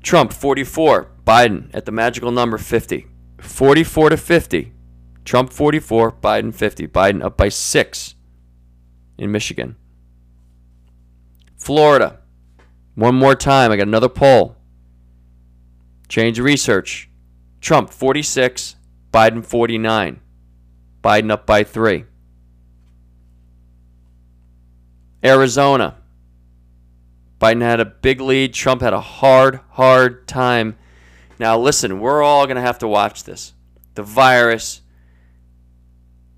Trump 0.00 0.32
44, 0.32 1.10
Biden 1.26 1.68
at 1.74 1.84
the 1.84 1.92
magical 1.92 2.30
number 2.30 2.58
50. 2.58 3.08
44 3.40 4.10
to 4.10 4.16
50. 4.16 4.72
Trump 5.24 5.52
44, 5.52 6.12
Biden 6.12 6.54
50. 6.54 6.86
Biden 6.86 7.24
up 7.24 7.36
by 7.36 7.48
6 7.48 8.14
in 9.18 9.32
Michigan. 9.32 9.74
Florida. 11.58 12.20
One 12.94 13.14
more 13.14 13.34
time. 13.34 13.70
I 13.70 13.76
got 13.76 13.86
another 13.86 14.08
poll. 14.08 14.56
Change 16.08 16.40
research. 16.40 17.10
Trump 17.60 17.90
46, 17.90 18.76
Biden 19.12 19.44
49. 19.44 20.20
Biden 21.02 21.30
up 21.30 21.44
by 21.44 21.64
three. 21.64 22.04
Arizona. 25.22 25.96
Biden 27.40 27.60
had 27.60 27.80
a 27.80 27.84
big 27.84 28.20
lead. 28.20 28.54
Trump 28.54 28.80
had 28.80 28.92
a 28.92 29.00
hard, 29.00 29.60
hard 29.70 30.26
time. 30.26 30.76
Now, 31.38 31.58
listen, 31.58 32.00
we're 32.00 32.22
all 32.22 32.46
going 32.46 32.56
to 32.56 32.62
have 32.62 32.78
to 32.78 32.88
watch 32.88 33.24
this. 33.24 33.52
The 33.94 34.02
virus 34.02 34.80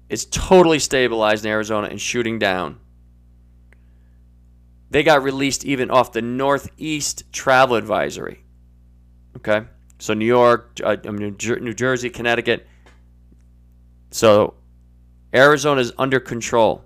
is 0.09 0.27
totally 0.27 0.79
stabilized 0.79 1.45
in 1.45 1.51
Arizona 1.51 1.87
and 1.87 2.01
shooting 2.01 2.39
down. 2.39 2.80
They 4.91 5.05
got 5.05 5.23
released 5.23 5.65
even 5.65 5.91
off 5.91 6.13
the 6.13 6.23
Northeast 6.23 7.25
travel 7.33 7.77
advisory. 7.77 8.43
Okay? 9.37 9.67
So 9.99 10.15
New 10.15 10.27
York, 10.27 10.81
uh, 10.83 10.97
New 11.05 11.75
Jersey, 11.75 12.11
Connecticut. 12.11 12.67
So 14.11 14.55
Arizona 15.33 15.81
is 15.81 15.93
under 15.97 16.19
control. 16.19 16.85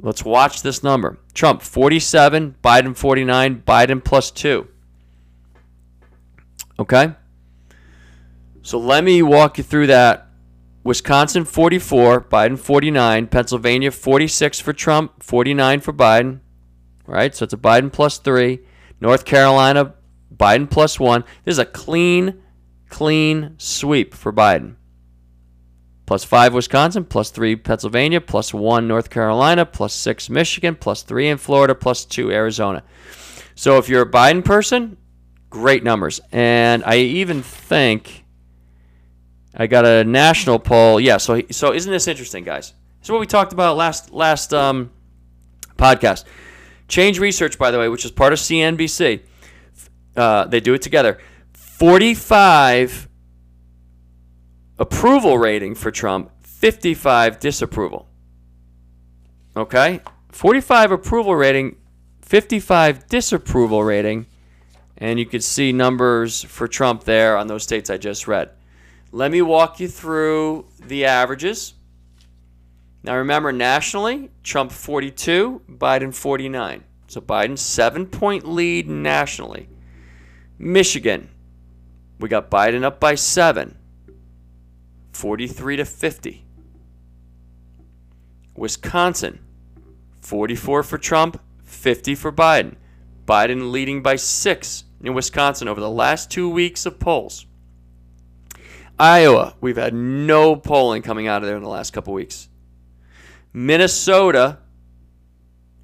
Let's 0.00 0.24
watch 0.24 0.62
this 0.62 0.82
number. 0.82 1.18
Trump 1.34 1.60
47, 1.60 2.56
Biden 2.62 2.96
49, 2.96 3.62
Biden 3.66 4.02
plus 4.02 4.30
2. 4.30 4.66
Okay? 6.78 7.14
So 8.62 8.78
let 8.78 9.02
me 9.02 9.22
walk 9.22 9.58
you 9.58 9.64
through 9.64 9.88
that. 9.88 10.28
Wisconsin 10.84 11.44
44, 11.44 12.22
Biden 12.22 12.58
49, 12.58 13.26
Pennsylvania 13.26 13.90
46 13.90 14.60
for 14.60 14.72
Trump, 14.72 15.22
49 15.22 15.80
for 15.80 15.92
Biden. 15.92 16.40
Right? 17.08 17.34
So 17.34 17.44
it's 17.44 17.54
a 17.54 17.58
Biden 17.58 17.92
plus 17.92 18.18
3. 18.18 18.60
North 19.00 19.24
Carolina 19.24 19.94
Biden 20.38 20.70
plus 20.70 20.98
one. 21.00 21.24
This 21.44 21.54
is 21.54 21.58
a 21.58 21.64
clean, 21.64 22.42
clean 22.88 23.54
sweep 23.58 24.14
for 24.14 24.32
Biden. 24.32 24.76
Plus 26.06 26.24
five 26.24 26.54
Wisconsin, 26.54 27.04
plus 27.04 27.30
three 27.30 27.54
Pennsylvania, 27.54 28.20
plus 28.20 28.54
one 28.54 28.88
North 28.88 29.10
Carolina, 29.10 29.66
plus 29.66 29.92
six 29.92 30.30
Michigan, 30.30 30.74
plus 30.74 31.02
three 31.02 31.28
in 31.28 31.36
Florida, 31.36 31.74
plus 31.74 32.06
two 32.06 32.32
Arizona. 32.32 32.82
So 33.54 33.76
if 33.76 33.90
you're 33.90 34.02
a 34.02 34.10
Biden 34.10 34.42
person, 34.42 34.96
great 35.50 35.84
numbers. 35.84 36.20
And 36.32 36.82
I 36.84 36.98
even 36.98 37.42
think 37.42 38.24
I 39.54 39.66
got 39.66 39.84
a 39.84 40.04
national 40.04 40.60
poll. 40.60 40.98
Yeah, 40.98 41.18
so 41.18 41.42
so 41.50 41.74
isn't 41.74 41.92
this 41.92 42.08
interesting, 42.08 42.44
guys? 42.44 42.72
This 43.00 43.08
is 43.08 43.10
what 43.10 43.20
we 43.20 43.26
talked 43.26 43.52
about 43.52 43.76
last 43.76 44.10
last 44.10 44.54
um, 44.54 44.90
podcast. 45.76 46.24
Change 46.88 47.18
Research, 47.18 47.58
by 47.58 47.70
the 47.70 47.78
way, 47.78 47.88
which 47.88 48.04
is 48.04 48.10
part 48.10 48.32
of 48.32 48.38
CNBC, 48.38 49.20
uh, 50.16 50.46
they 50.46 50.60
do 50.60 50.74
it 50.74 50.82
together. 50.82 51.18
45 51.52 53.08
approval 54.78 55.38
rating 55.38 55.74
for 55.74 55.90
Trump, 55.90 56.30
55 56.42 57.38
disapproval. 57.38 58.08
Okay? 59.56 60.00
45 60.30 60.92
approval 60.92 61.36
rating, 61.36 61.76
55 62.22 63.06
disapproval 63.08 63.84
rating. 63.84 64.26
And 64.96 65.18
you 65.18 65.26
can 65.26 65.40
see 65.40 65.72
numbers 65.72 66.42
for 66.42 66.66
Trump 66.66 67.04
there 67.04 67.36
on 67.36 67.46
those 67.46 67.62
states 67.62 67.90
I 67.90 67.98
just 67.98 68.26
read. 68.26 68.50
Let 69.12 69.30
me 69.30 69.42
walk 69.42 69.78
you 69.78 69.88
through 69.88 70.66
the 70.84 71.04
averages. 71.04 71.74
Now 73.02 73.16
remember, 73.16 73.52
nationally, 73.52 74.30
Trump 74.42 74.72
42, 74.72 75.62
Biden 75.70 76.14
49. 76.14 76.84
So 77.06 77.20
Biden's 77.20 77.62
seven 77.62 78.06
point 78.06 78.46
lead 78.46 78.88
nationally. 78.88 79.68
Michigan, 80.58 81.30
we 82.18 82.28
got 82.28 82.50
Biden 82.50 82.82
up 82.82 83.00
by 83.00 83.14
seven, 83.14 83.78
43 85.12 85.76
to 85.76 85.84
50. 85.84 86.44
Wisconsin, 88.56 89.38
44 90.20 90.82
for 90.82 90.98
Trump, 90.98 91.40
50 91.62 92.14
for 92.16 92.32
Biden. 92.32 92.74
Biden 93.24 93.70
leading 93.70 94.02
by 94.02 94.16
six 94.16 94.84
in 95.02 95.14
Wisconsin 95.14 95.68
over 95.68 95.80
the 95.80 95.90
last 95.90 96.30
two 96.30 96.50
weeks 96.50 96.84
of 96.84 96.98
polls. 96.98 97.46
Iowa, 98.98 99.54
we've 99.60 99.76
had 99.76 99.94
no 99.94 100.56
polling 100.56 101.02
coming 101.02 101.28
out 101.28 101.42
of 101.42 101.46
there 101.46 101.56
in 101.56 101.62
the 101.62 101.68
last 101.68 101.92
couple 101.92 102.12
weeks. 102.12 102.47
Minnesota, 103.52 104.58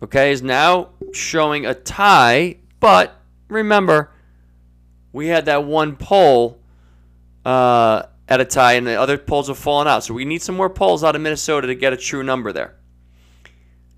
okay, 0.03 0.33
is 0.33 0.43
now 0.43 0.91
showing 1.13 1.67
a 1.67 1.75
tie, 1.75 2.57
but 2.81 3.21
remember, 3.49 4.11
we 5.13 5.29
had 5.29 5.47
that 5.47 5.65
one 5.65 5.97
poll 5.97 6.59
uh, 7.45 8.03
at 8.29 8.41
a 8.41 8.45
tie, 8.45 8.75
and 8.75 8.87
the 8.87 9.01
other 9.01 9.19
polls 9.19 9.49
have 9.49 9.59
fallen 9.59 9.87
out. 9.87 10.05
So 10.05 10.15
we 10.15 10.25
need 10.25 10.43
some 10.43 10.57
more 10.57 10.71
polls 10.71 11.05
out 11.05 11.17
of 11.17 11.23
Minnesota 11.23 11.67
to 11.67 11.75
get 11.75 11.93
a 11.93 11.97
true 11.97 12.23
number 12.23 12.53
there. 12.53 12.77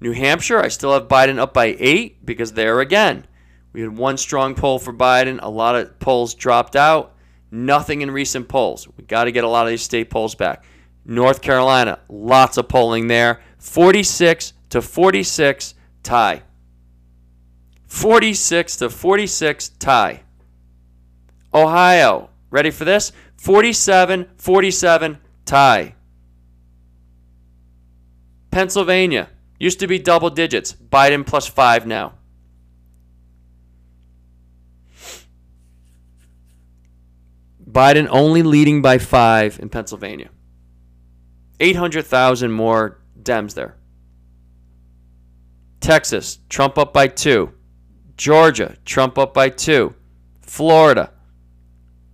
New 0.01 0.13
Hampshire, 0.13 0.61
I 0.61 0.69
still 0.69 0.93
have 0.93 1.09
Biden 1.09 1.39
up 1.39 1.55
by 1.55 1.77
eight 1.79 2.25
because 2.27 2.53
there 2.53 2.81
again, 2.81 3.27
we 3.73 3.81
had 3.81 3.97
one 3.97 4.17
strong 4.17 4.55
poll 4.55 4.79
for 4.79 4.93
Biden. 4.93 5.39
A 5.43 5.51
lot 5.51 5.75
of 5.75 5.99
polls 5.99 6.35
dropped 6.35 6.77
out. 6.77 7.15
Nothing 7.51 8.03
in 8.03 8.11
recent 8.11 8.49
polls. 8.49 8.89
We 8.97 9.05
got 9.05 9.25
to 9.25 9.33
get 9.33 9.45
a 9.45 9.49
lot 9.49 9.67
of 9.67 9.71
these 9.71 9.83
state 9.83 10.11
polls 10.11 10.35
back. 10.35 10.65
North 11.05 11.41
Carolina, 11.41 12.01
lots 12.09 12.57
of 12.59 12.69
polling 12.69 13.07
there. 13.07 13.41
46 13.67 14.53
to 14.71 14.81
46 14.81 15.75
tie. 16.03 16.43
46 17.87 18.77
to 18.77 18.89
46 18.89 19.69
tie. 19.81 20.23
Ohio, 21.53 22.31
ready 22.51 22.71
for 22.71 22.85
this? 22.85 23.13
47 23.37 24.29
47 24.37 25.19
tie. 25.45 25.95
Pennsylvania, 28.51 29.29
used 29.59 29.81
to 29.81 29.87
be 29.87 29.99
double 29.99 30.31
digits. 30.31 30.73
Biden 30.73 31.27
plus 31.27 31.47
five 31.47 31.87
now. 31.87 32.15
Biden 37.69 38.07
only 38.11 38.43
leading 38.43 38.81
by 38.81 38.99
five 38.99 39.59
in 39.59 39.69
Pennsylvania. 39.69 40.31
800,000 41.59 42.53
more 42.53 42.99
Dems 43.27 43.55
there. 43.55 43.77
Texas, 45.81 46.39
Trump 46.49 46.79
up 46.79 46.93
by 46.93 47.09
two. 47.09 47.53
Georgia, 48.17 48.77
Trump 48.85 49.19
up 49.19 49.35
by 49.35 49.51
two. 49.51 49.95
Florida, 50.41 51.13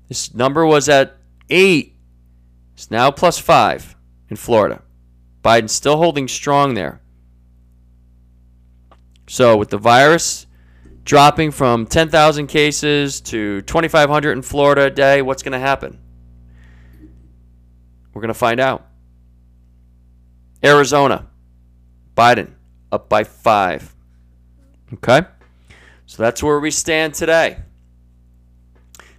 this 0.09 0.35
number 0.35 0.67
was 0.67 0.89
at 0.89 1.17
eight. 1.49 1.97
It's 2.75 2.91
now 2.91 3.11
plus 3.11 3.39
five 3.39 3.95
in 4.29 4.37
Florida. 4.37 4.83
Biden 5.43 5.71
still 5.71 5.99
holding 5.99 6.27
strong 6.29 6.75
there. 6.75 7.01
So 9.29 9.57
with 9.57 9.71
the 9.71 9.79
virus 9.79 10.47
dropping 11.05 11.51
from 11.51 11.87
10,000 11.87 12.47
cases 12.47 13.21
to 13.23 13.61
2,500 13.63 14.33
in 14.33 14.43
Florida 14.43 14.85
a 14.85 14.91
day, 14.91 15.23
what's 15.23 15.43
going 15.43 15.53
to 15.53 15.59
happen? 15.59 15.99
We're 18.13 18.21
going 18.21 18.29
to 18.29 18.35
find 18.35 18.61
out. 18.61 18.87
Arizona, 20.65 21.29
Biden 22.17 22.53
up 22.91 23.09
by 23.09 23.25
five. 23.25 23.95
Okay? 24.95 25.23
So 26.07 26.23
that's 26.23 26.43
where 26.43 26.61
we 26.61 26.71
stand 26.71 27.15
today. 27.15 27.59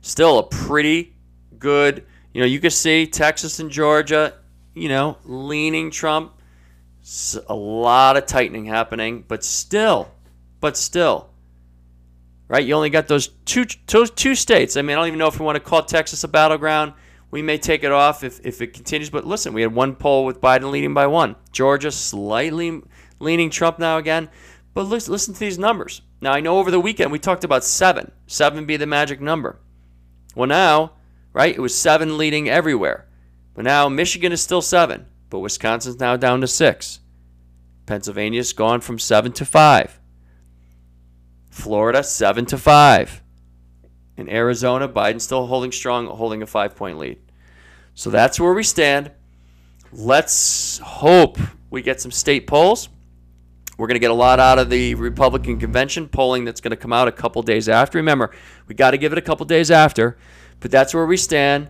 Still 0.02 0.40
a 0.40 0.44
pretty 0.44 1.16
good, 1.58 2.06
you 2.34 2.42
know, 2.42 2.48
you 2.48 2.60
can 2.60 2.70
see 2.70 3.08
Texas 3.08 3.60
and 3.60 3.72
Georgia, 3.72 4.36
you 4.74 4.90
know, 4.90 5.18
leaning 5.26 5.92
Trump. 5.92 6.34
A 7.48 7.54
lot 7.54 8.16
of 8.16 8.26
tightening 8.26 8.66
happening, 8.66 9.26
but 9.28 9.44
still, 9.44 10.10
but 10.62 10.78
still, 10.78 11.30
right? 12.48 12.64
You 12.64 12.76
only 12.76 12.90
got 12.90 13.08
those 13.08 13.28
two, 13.44 13.66
those 13.88 14.10
two 14.12 14.36
states. 14.36 14.78
I 14.78 14.82
mean, 14.84 14.92
I 14.92 15.00
don't 15.00 15.08
even 15.08 15.20
know 15.20 15.28
if 15.28 15.38
we 15.38 15.46
want 15.46 15.58
to 15.58 15.60
call 15.60 15.84
Texas 15.84 16.24
a 16.24 16.30
battleground. 16.30 16.94
We 17.34 17.42
may 17.42 17.58
take 17.58 17.84
it 17.84 17.92
off 17.92 18.24
if, 18.24 18.46
if 18.46 18.62
it 18.62 18.74
continues. 18.74 19.10
But 19.10 19.26
listen, 19.26 19.54
we 19.54 19.64
had 19.64 19.74
one 19.74 19.96
poll 19.96 20.24
with 20.24 20.40
Biden 20.40 20.70
leading 20.70 20.94
by 20.94 21.08
one. 21.08 21.36
Georgia 21.52 21.90
slightly 21.90 22.84
leaning 23.20 23.50
Trump 23.50 23.80
now 23.80 23.98
again. 23.98 24.30
But 24.76 24.84
listen, 24.84 25.12
listen 25.12 25.34
to 25.34 25.40
these 25.40 25.58
numbers. 25.58 26.04
Now, 26.22 26.32
I 26.32 26.42
know 26.42 26.60
over 26.60 26.70
the 26.70 26.80
weekend 26.80 27.12
we 27.12 27.18
talked 27.18 27.44
about 27.44 27.64
seven. 27.64 28.12
Seven 28.28 28.68
be 28.68 28.78
the 28.78 28.86
magic 28.86 29.20
number. 29.20 29.58
Well, 30.36 30.48
now, 30.48 30.92
right, 31.34 31.56
it 31.56 31.60
was 31.60 31.76
seven 31.76 32.20
leading 32.20 32.50
everywhere. 32.50 33.08
But 33.56 33.66
now 33.66 33.90
Michigan 33.90 34.32
is 34.32 34.44
still 34.44 34.62
seven, 34.62 35.08
but 35.32 35.40
Wisconsin's 35.40 36.00
now 36.00 36.16
down 36.16 36.40
to 36.42 36.48
six. 36.48 37.00
Pennsylvania's 37.88 38.54
gone 38.54 38.80
from 38.80 39.00
seven 39.00 39.32
to 39.32 39.44
five. 39.44 40.00
Florida, 41.50 42.04
seven 42.04 42.46
to 42.46 42.60
five. 42.60 43.23
In 44.18 44.30
Arizona, 44.30 44.88
Biden's 44.88 45.24
still 45.24 45.48
holding 45.48 45.72
strong, 45.72 46.08
holding 46.08 46.42
a 46.42 46.46
five 46.46 46.76
point 46.76 46.98
lead. 46.98 47.20
So 47.96 48.10
that's 48.10 48.40
where 48.40 48.54
we 48.54 48.64
stand. 48.64 49.12
Let's 49.92 50.80
hope 50.80 51.38
we 51.70 51.82
get 51.82 52.02
some 52.02 52.12
state 52.12 52.48
polls. 52.48 52.90
We're 53.78 53.88
going 53.88 53.96
to 53.96 54.00
get 54.00 54.12
a 54.12 54.16
lot 54.16 54.40
out 54.40 54.60
of 54.60 54.70
the 54.70 54.94
Republican 54.96 55.60
convention 55.60 56.08
polling 56.08 56.46
that's 56.46 56.62
going 56.62 56.72
to 56.72 56.78
come 56.78 56.94
out 56.94 57.08
a 57.08 57.12
couple 57.12 57.42
days 57.42 57.68
after. 57.68 57.98
Remember, 57.98 58.32
we 58.68 58.76
got 58.76 58.92
to 58.92 58.98
give 58.98 59.12
it 59.12 59.18
a 59.18 59.22
couple 59.22 59.46
days 59.46 59.72
after, 59.72 60.18
but 60.60 60.70
that's 60.70 60.94
where 60.94 61.06
we 61.06 61.18
stand. 61.18 61.70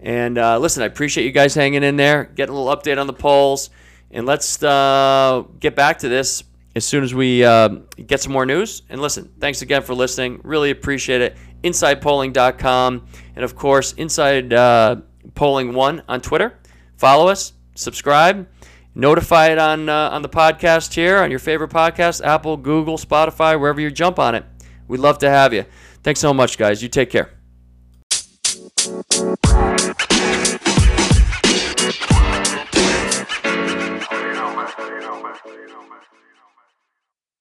And 0.00 0.36
uh, 0.36 0.58
listen, 0.58 0.82
I 0.82 0.86
appreciate 0.86 1.24
you 1.24 1.32
guys 1.32 1.54
hanging 1.54 1.84
in 1.84 1.96
there, 1.96 2.24
getting 2.24 2.54
a 2.54 2.58
little 2.58 2.76
update 2.76 3.00
on 3.00 3.06
the 3.06 3.12
polls, 3.12 3.70
and 4.10 4.26
let's 4.26 4.62
uh, 4.62 5.44
get 5.60 5.76
back 5.76 5.98
to 6.00 6.08
this 6.08 6.42
as 6.76 6.84
soon 6.84 7.04
as 7.04 7.14
we 7.14 7.44
uh, 7.44 7.68
get 8.06 8.20
some 8.20 8.32
more 8.32 8.44
news. 8.44 8.82
And 8.88 9.00
listen, 9.00 9.32
thanks 9.38 9.62
again 9.62 9.82
for 9.82 9.94
listening. 9.94 10.40
Really 10.42 10.70
appreciate 10.70 11.22
it. 11.22 11.36
InsidePolling.com, 11.64 13.06
and 13.34 13.44
of 13.44 13.56
course, 13.56 13.92
Inside 13.94 14.52
uh, 14.52 14.96
Polling 15.34 15.74
One 15.74 16.02
on 16.08 16.20
Twitter. 16.20 16.58
Follow 16.96 17.28
us, 17.28 17.54
subscribe, 17.74 18.46
notify 18.94 19.48
it 19.48 19.58
on 19.58 19.88
uh, 19.88 20.10
on 20.10 20.22
the 20.22 20.28
podcast 20.28 20.94
here 20.94 21.18
on 21.18 21.30
your 21.30 21.40
favorite 21.40 21.70
podcast, 21.70 22.24
Apple, 22.24 22.56
Google, 22.56 22.96
Spotify, 22.98 23.58
wherever 23.58 23.80
you 23.80 23.90
jump 23.90 24.18
on 24.18 24.34
it. 24.34 24.44
We'd 24.86 25.00
love 25.00 25.18
to 25.18 25.30
have 25.30 25.52
you. 25.52 25.64
Thanks 26.02 26.20
so 26.20 26.32
much, 26.34 26.58
guys. 26.58 26.82
You 26.82 26.88
take 26.88 27.10
care. 27.10 27.30